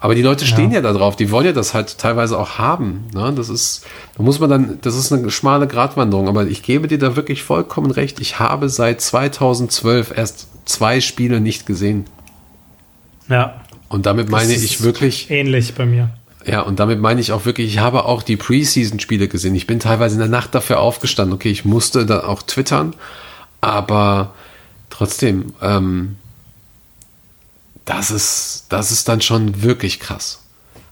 [0.00, 0.76] Aber die Leute stehen ja.
[0.76, 3.06] ja da drauf, die wollen ja das halt teilweise auch haben.
[3.14, 3.32] Ne?
[3.34, 3.84] Das ist,
[4.16, 7.42] da muss man dann, das ist eine schmale Gratwanderung, aber ich gebe dir da wirklich
[7.42, 8.20] vollkommen recht.
[8.20, 12.04] Ich habe seit 2012 erst zwei Spiele nicht gesehen.
[13.28, 13.60] Ja.
[13.88, 15.30] Und damit meine ich wirklich.
[15.30, 16.10] Ähnlich bei mir.
[16.46, 19.54] Ja, und damit meine ich auch wirklich, ich habe auch die Preseason-Spiele gesehen.
[19.54, 21.34] Ich bin teilweise in der Nacht dafür aufgestanden.
[21.34, 22.94] Okay, ich musste da auch twittern,
[23.60, 24.32] aber
[24.88, 26.16] trotzdem, ähm,
[27.88, 30.40] das ist, das ist dann schon wirklich krass.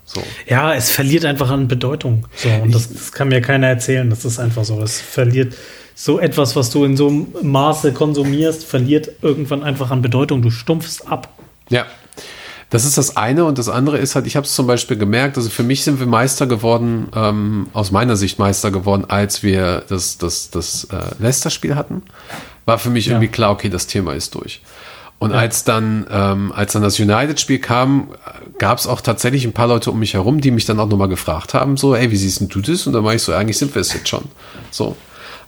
[0.04, 0.22] So.
[0.48, 2.26] Ja, es verliert einfach an Bedeutung.
[2.36, 4.08] So, und das, das, kann mir keiner erzählen.
[4.08, 4.80] Das ist einfach so.
[4.80, 5.54] Es verliert
[5.94, 10.40] so etwas, was du in so einem Maße konsumierst, verliert irgendwann einfach an Bedeutung.
[10.40, 11.28] Du stumpfst ab.
[11.68, 11.86] Ja.
[12.70, 15.36] Das ist das eine und das andere ist halt, ich habe es zum Beispiel gemerkt,
[15.36, 19.84] also für mich sind wir Meister geworden, ähm, aus meiner Sicht Meister geworden, als wir
[19.88, 22.02] das, das, das äh, Leicester-Spiel hatten.
[22.64, 23.12] War für mich ja.
[23.12, 24.62] irgendwie klar, okay, das Thema ist durch.
[25.18, 25.38] Und ja.
[25.38, 28.08] als dann, ähm, als dann das United-Spiel kam,
[28.58, 31.08] gab es auch tatsächlich ein paar Leute um mich herum, die mich dann auch nochmal
[31.08, 32.86] gefragt haben, so, ey, wie siehst du das?
[32.86, 34.24] Und dann war ich so, eigentlich sind wir es jetzt schon.
[34.70, 34.96] So.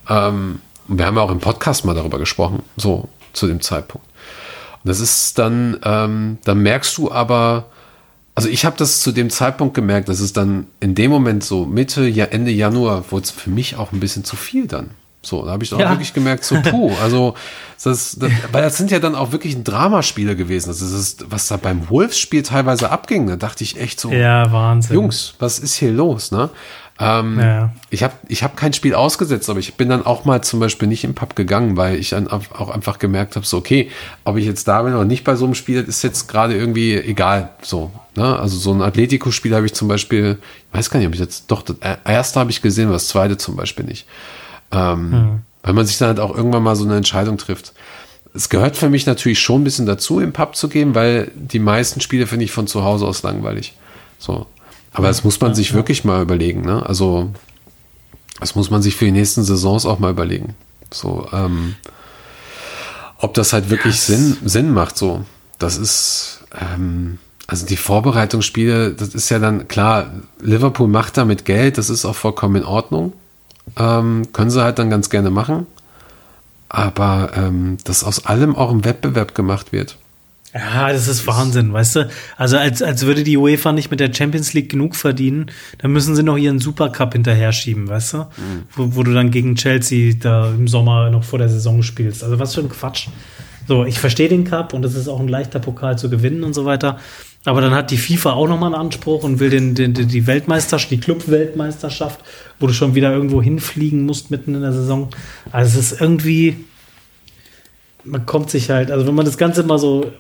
[0.08, 4.06] Ähm, und wir haben ja auch im Podcast mal darüber gesprochen, so zu dem Zeitpunkt.
[4.82, 7.66] Und das ist dann, ähm, dann merkst du aber,
[8.34, 11.66] also ich habe das zu dem Zeitpunkt gemerkt, dass es dann in dem Moment so
[11.66, 14.90] Mitte, ja, Ende Januar wurde es für mich auch ein bisschen zu viel dann.
[15.20, 15.86] So, da habe ich dann ja.
[15.86, 17.34] auch wirklich gemerkt, so puh, also
[17.82, 20.68] das, das, weil das sind ja dann auch wirklich ein Dramaspiele gewesen.
[20.68, 24.94] Das ist, was da beim Wolves-Spiel teilweise abging, da dachte ich echt so, ja, Wahnsinn.
[24.94, 26.50] Jungs, was ist hier los, ne?
[27.00, 27.70] Ähm, ja.
[27.90, 30.88] Ich habe ich hab kein Spiel ausgesetzt, aber ich bin dann auch mal zum Beispiel
[30.88, 33.90] nicht im Pub gegangen, weil ich dann auch einfach gemerkt habe, so okay,
[34.24, 36.96] ob ich jetzt da bin oder nicht bei so einem Spiel, ist jetzt gerade irgendwie
[36.96, 37.50] egal.
[37.62, 38.36] So, ne?
[38.36, 40.38] Also so ein Atletico-Spiel habe ich zum Beispiel,
[40.72, 43.06] ich weiß gar nicht, ob ich jetzt doch das erste habe ich gesehen, aber das
[43.06, 44.04] zweite zum Beispiel nicht.
[44.70, 45.40] Ähm, mhm.
[45.62, 47.72] Weil man sich dann halt auch irgendwann mal so eine Entscheidung trifft.
[48.34, 51.58] Es gehört für mich natürlich schon ein bisschen dazu, im Pub zu gehen, weil die
[51.58, 53.74] meisten Spiele finde ich von zu Hause aus langweilig.
[54.18, 54.46] So.
[54.92, 56.84] Aber das muss man sich wirklich mal überlegen, ne?
[56.84, 57.30] Also,
[58.40, 60.54] das muss man sich für die nächsten Saisons auch mal überlegen.
[60.92, 61.74] So, ähm,
[63.18, 65.24] ob das halt wirklich Sinn, Sinn macht, so.
[65.58, 71.78] Das ist, ähm, also die Vorbereitungsspiele, das ist ja dann klar, Liverpool macht damit Geld,
[71.78, 73.12] das ist auch vollkommen in Ordnung.
[73.76, 75.66] Ähm, können sie halt dann ganz gerne machen.
[76.68, 79.96] Aber ähm, dass aus allem auch ein Wettbewerb gemacht wird.
[80.54, 82.10] Ja, das ist Wahnsinn, weißt du?
[82.36, 86.16] Also als, als würde die UEFA nicht mit der Champions League genug verdienen, dann müssen
[86.16, 88.18] sie noch ihren Supercup hinterher schieben, weißt du?
[88.18, 88.62] Mhm.
[88.74, 92.24] Wo, wo du dann gegen Chelsea da im Sommer noch vor der Saison spielst.
[92.24, 93.08] Also was für ein Quatsch.
[93.66, 96.54] So, ich verstehe den Cup und es ist auch ein leichter Pokal zu gewinnen und
[96.54, 96.98] so weiter.
[97.44, 100.90] Aber dann hat die FIFA auch nochmal einen Anspruch und will den, den, die Weltmeisterschaft,
[100.90, 102.20] die Club-Weltmeisterschaft,
[102.60, 105.08] wo du schon wieder irgendwo hinfliegen musst mitten in der Saison.
[105.52, 106.64] Also es ist irgendwie,
[108.04, 110.12] man kommt sich halt, also wenn man das Ganze mal so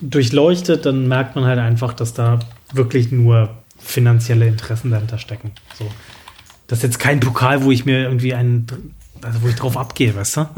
[0.00, 2.38] durchleuchtet, dann merkt man halt einfach, dass da
[2.72, 5.52] wirklich nur finanzielle Interessen dahinter stecken.
[5.78, 5.86] So.
[6.66, 8.66] Das ist jetzt kein Pokal, wo ich mir irgendwie einen,
[9.22, 10.48] also wo ich drauf abgehe, weißt du?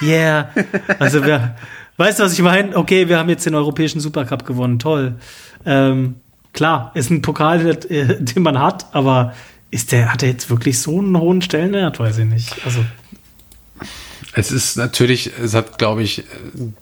[0.02, 0.50] yeah.
[0.98, 1.56] Also wir,
[2.00, 2.74] Weißt du, was ich meine?
[2.78, 5.16] Okay, wir haben jetzt den europäischen Supercup gewonnen, toll.
[5.66, 6.14] Ähm,
[6.54, 9.34] klar, ist ein Pokal, den man hat, aber
[9.70, 11.98] ist der, hat er jetzt wirklich so einen hohen Stellenwert?
[11.98, 12.64] Weiß ich nicht.
[12.64, 12.84] Also.
[14.32, 16.24] Es ist natürlich, es hat, glaube ich,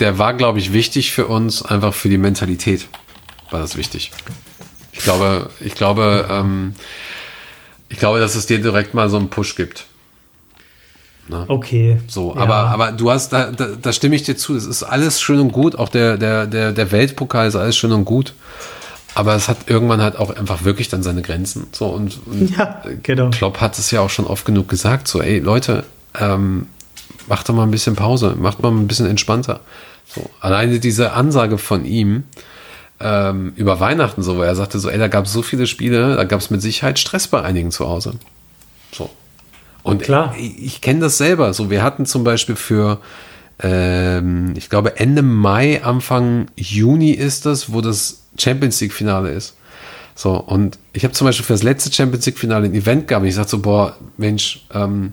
[0.01, 2.89] der war, glaube ich, wichtig für uns, einfach für die Mentalität
[3.51, 4.11] war das wichtig.
[4.93, 6.75] Ich glaube, ich glaube, ähm,
[7.89, 9.87] ich glaube, dass es dir direkt mal so einen Push gibt.
[11.29, 11.45] Ne?
[11.49, 11.99] Okay.
[12.07, 12.41] So, ja.
[12.41, 15.41] aber, aber du hast, da, da, da stimme ich dir zu, es ist alles schön
[15.41, 18.35] und gut, auch der, der, der, der Weltpokal ist alles schön und gut.
[19.19, 21.67] Aber es hat irgendwann halt auch einfach wirklich dann seine Grenzen.
[21.73, 23.31] So, und, und ja, genau.
[23.31, 25.83] Klopp hat es ja auch schon oft genug gesagt, so, ey, Leute,
[26.17, 26.67] ähm,
[27.27, 29.59] macht doch mal ein bisschen Pause, macht mal ein bisschen entspannter.
[30.07, 32.23] So, alleine diese Ansage von ihm,
[33.01, 36.15] ähm, über Weihnachten so, wo er sagte so, ey, da gab es so viele Spiele,
[36.15, 38.15] da gab es mit Sicherheit Stress bei einigen zu Hause.
[38.93, 39.11] So.
[39.83, 40.33] Und Klar.
[40.39, 41.53] ich, ich kenne das selber.
[41.55, 43.01] So, wir hatten zum Beispiel für,
[43.59, 49.55] ähm, ich glaube, Ende Mai, Anfang Juni ist das, wo das Champions League-Finale ist.
[50.15, 53.23] So, und ich habe zum Beispiel für das letzte Champions League-Finale ein Event gehabt.
[53.23, 55.13] Und ich sagte so, boah, Mensch, ähm,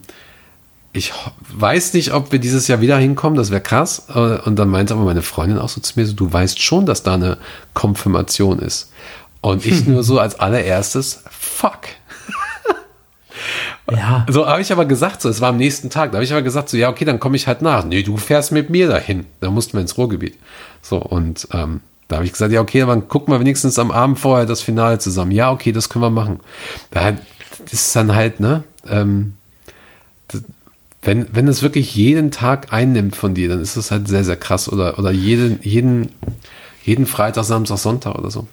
[0.93, 1.13] ich
[1.53, 4.07] weiß nicht, ob wir dieses Jahr wieder hinkommen, das wäre krass.
[4.09, 6.85] Äh, und dann meinte aber meine Freundin auch so zu mir, so, du weißt schon,
[6.85, 7.37] dass da eine
[7.73, 8.91] Konfirmation ist.
[9.41, 11.81] Und ich nur so als allererstes, fuck.
[13.91, 14.25] Ja.
[14.31, 16.41] So habe ich aber gesagt, so, es war am nächsten Tag, da habe ich aber
[16.41, 17.85] gesagt, so, ja, okay, dann komme ich halt nach.
[17.85, 19.27] Nee, du fährst mit mir dahin.
[19.41, 20.39] Da mussten wir ins Ruhrgebiet.
[20.81, 24.19] So, und ähm, da habe ich gesagt, ja, okay, dann gucken wir wenigstens am Abend
[24.19, 25.31] vorher das Finale zusammen.
[25.31, 26.39] Ja, okay, das können wir machen.
[26.91, 27.13] Da
[27.71, 29.33] ist dann halt, ne, ähm,
[30.27, 30.43] das,
[31.01, 34.35] wenn, wenn es wirklich jeden Tag einnimmt von dir, dann ist das halt sehr, sehr
[34.35, 34.71] krass.
[34.71, 36.09] Oder, oder jeden, jeden,
[36.83, 38.47] jeden Freitag, Samstag, Sonntag oder so.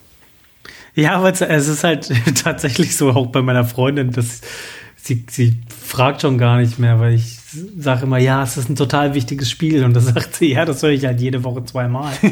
[0.95, 2.11] Ja, aber es, es ist halt
[2.43, 4.41] tatsächlich so, auch bei meiner Freundin, dass
[4.97, 7.39] sie, sie fragt schon gar nicht mehr, weil ich
[7.79, 9.85] sage immer, ja, es ist ein total wichtiges Spiel.
[9.85, 12.13] Und da sagt sie, ja, das höre ich halt jede Woche zweimal.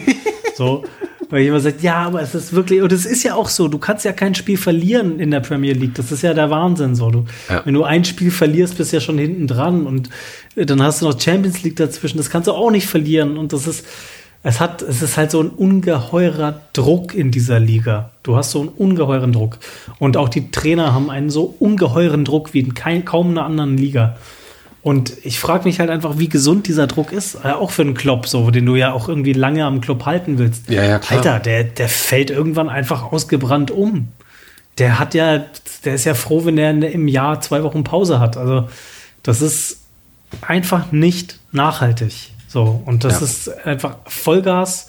[0.60, 0.84] so.
[1.30, 3.78] Weil immer sage, ja, aber es ist wirklich, und es ist ja auch so, du
[3.78, 5.94] kannst ja kein Spiel verlieren in der Premier League.
[5.94, 7.10] Das ist ja der Wahnsinn so.
[7.10, 7.62] Du, ja.
[7.64, 10.10] Wenn du ein Spiel verlierst, bist du ja schon hinten dran und
[10.56, 12.18] dann hast du noch Champions League dazwischen.
[12.18, 13.38] Das kannst du auch nicht verlieren.
[13.38, 13.86] Und das ist,
[14.42, 18.10] es hat, es ist halt so ein ungeheurer Druck in dieser Liga.
[18.24, 19.58] Du hast so einen ungeheuren Druck.
[20.00, 23.76] Und auch die Trainer haben einen so ungeheuren Druck wie in kein, kaum einer anderen
[23.76, 24.16] Liga.
[24.82, 27.36] Und ich frage mich halt einfach, wie gesund dieser Druck ist.
[27.44, 30.38] Äh, auch für einen Klopp, so, den du ja auch irgendwie lange am Klopp halten
[30.38, 30.70] willst.
[30.70, 31.18] Ja, ja, klar.
[31.18, 34.08] Alter, der, der fällt irgendwann einfach ausgebrannt um.
[34.78, 35.44] Der hat ja,
[35.84, 38.38] der ist ja froh, wenn er im Jahr zwei Wochen Pause hat.
[38.38, 38.68] Also,
[39.22, 39.80] das ist
[40.40, 42.30] einfach nicht nachhaltig.
[42.48, 43.26] So, und das ja.
[43.26, 44.86] ist einfach Vollgas,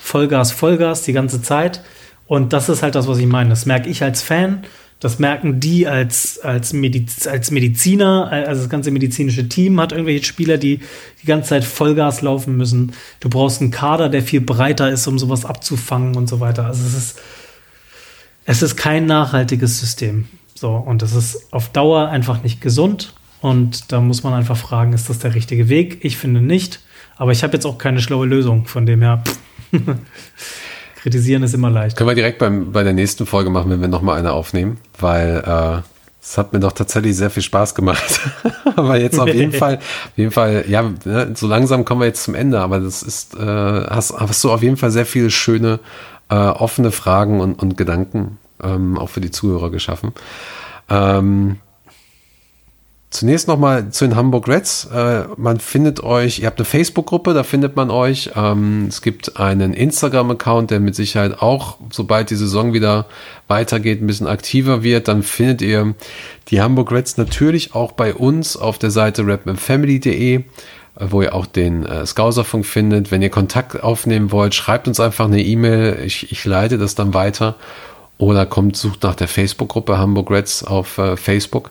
[0.00, 1.82] Vollgas, Vollgas die ganze Zeit.
[2.26, 3.50] Und das ist halt das, was ich meine.
[3.50, 4.64] Das merke ich als Fan,
[5.00, 10.24] das merken die als, als, Mediz als Mediziner, also das ganze medizinische Team hat irgendwelche
[10.24, 10.80] Spieler, die
[11.22, 12.92] die ganze Zeit Vollgas laufen müssen.
[13.20, 16.66] Du brauchst einen Kader, der viel breiter ist, um sowas abzufangen und so weiter.
[16.66, 17.18] Also es ist,
[18.46, 20.26] es ist kein nachhaltiges System.
[20.54, 23.12] So, und das ist auf Dauer einfach nicht gesund.
[23.40, 26.02] Und da muss man einfach fragen, ist das der richtige Weg?
[26.02, 26.80] Ich finde nicht.
[27.16, 29.22] Aber ich habe jetzt auch keine schlaue Lösung, von dem her.
[31.04, 31.98] Kritisieren ist immer leicht.
[31.98, 35.44] Können wir direkt beim, bei der nächsten Folge machen, wenn wir nochmal eine aufnehmen, weil
[35.46, 35.82] äh,
[36.22, 38.22] es hat mir doch tatsächlich sehr viel Spaß gemacht.
[38.76, 42.22] aber jetzt auf jeden Fall, auf jeden Fall, ja, ne, so langsam kommen wir jetzt
[42.22, 45.78] zum Ende, aber das ist, äh, hast, hast du auf jeden Fall sehr viele schöne,
[46.30, 50.12] äh, offene Fragen und, und Gedanken ähm, auch für die Zuhörer geschaffen.
[50.88, 51.58] Ähm,
[53.14, 54.88] Zunächst nochmal zu den Hamburg Reds.
[54.92, 58.32] Äh, man findet euch, ihr habt eine Facebook-Gruppe, da findet man euch.
[58.34, 63.06] Ähm, es gibt einen Instagram-Account, der mit Sicherheit auch, sobald die Saison wieder
[63.46, 65.06] weitergeht, ein bisschen aktiver wird.
[65.06, 65.94] Dann findet ihr
[66.48, 70.34] die Hamburg Reds natürlich auch bei uns auf der Seite rapmanfamily.de.
[70.34, 70.42] äh,
[70.98, 73.12] wo ihr auch den äh, Skauserfunk findet.
[73.12, 76.00] Wenn ihr Kontakt aufnehmen wollt, schreibt uns einfach eine E-Mail.
[76.04, 77.54] Ich, ich leite das dann weiter.
[78.18, 81.70] Oder kommt, sucht nach der Facebook-Gruppe Hamburg Reds auf äh, Facebook.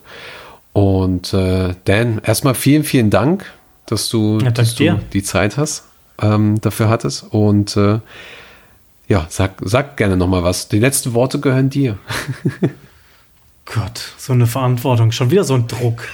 [0.73, 3.45] Und äh, Dan, erstmal vielen, vielen Dank,
[3.85, 5.85] dass du, Ja, dass du die Zeit hast,
[6.21, 7.25] ähm, dafür hattest.
[7.29, 7.99] Und äh,
[9.07, 10.67] ja, sag, sag gerne nochmal was.
[10.69, 11.97] Die letzten Worte gehören dir.
[13.65, 15.11] Gott, so eine Verantwortung.
[15.11, 16.07] Schon wieder so ein Druck.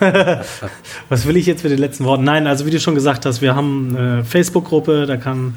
[1.08, 2.24] Was will ich jetzt mit den letzten Worten?
[2.24, 5.56] Nein, also wie du schon gesagt hast, wir haben eine Facebook-Gruppe, da kann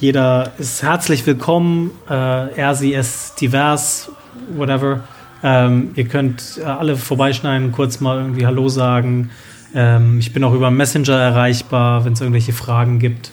[0.00, 1.90] jeder ist herzlich willkommen.
[2.08, 2.12] Äh,
[2.54, 4.10] er, sie, es, divers,
[4.54, 5.00] whatever.
[5.42, 9.30] Ähm, ihr könnt äh, alle vorbeischneiden, kurz mal irgendwie Hallo sagen.
[9.74, 13.30] Ähm, ich bin auch über Messenger erreichbar, wenn es irgendwelche Fragen gibt.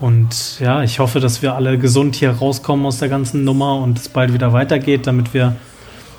[0.00, 3.98] Und ja, ich hoffe, dass wir alle gesund hier rauskommen aus der ganzen Nummer und
[3.98, 5.56] es bald wieder weitergeht, damit wir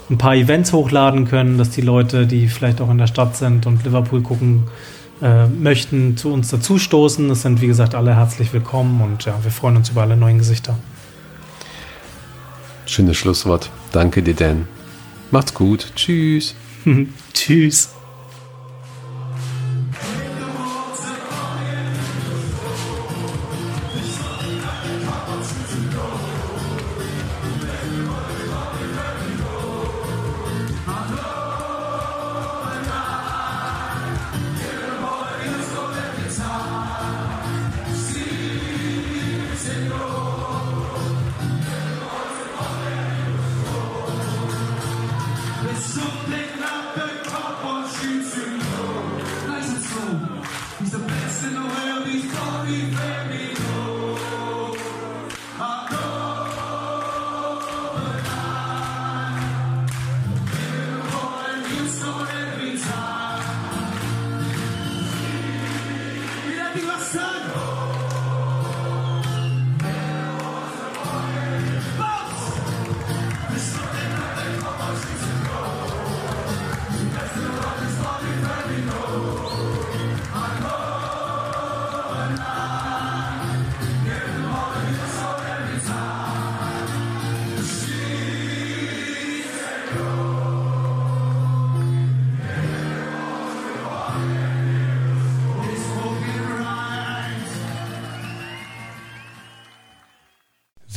[0.09, 3.65] ein paar Events hochladen können, dass die Leute, die vielleicht auch in der Stadt sind
[3.65, 4.63] und Liverpool gucken
[5.21, 7.29] äh, möchten, zu uns dazustoßen.
[7.29, 10.37] Es sind, wie gesagt, alle herzlich willkommen und ja, wir freuen uns über alle neuen
[10.37, 10.77] Gesichter.
[12.85, 13.69] Schönes Schlusswort.
[13.91, 14.76] Danke dir, Dan.
[15.31, 15.91] Macht's gut.
[15.95, 16.55] Tschüss.
[17.33, 17.96] Tschüss.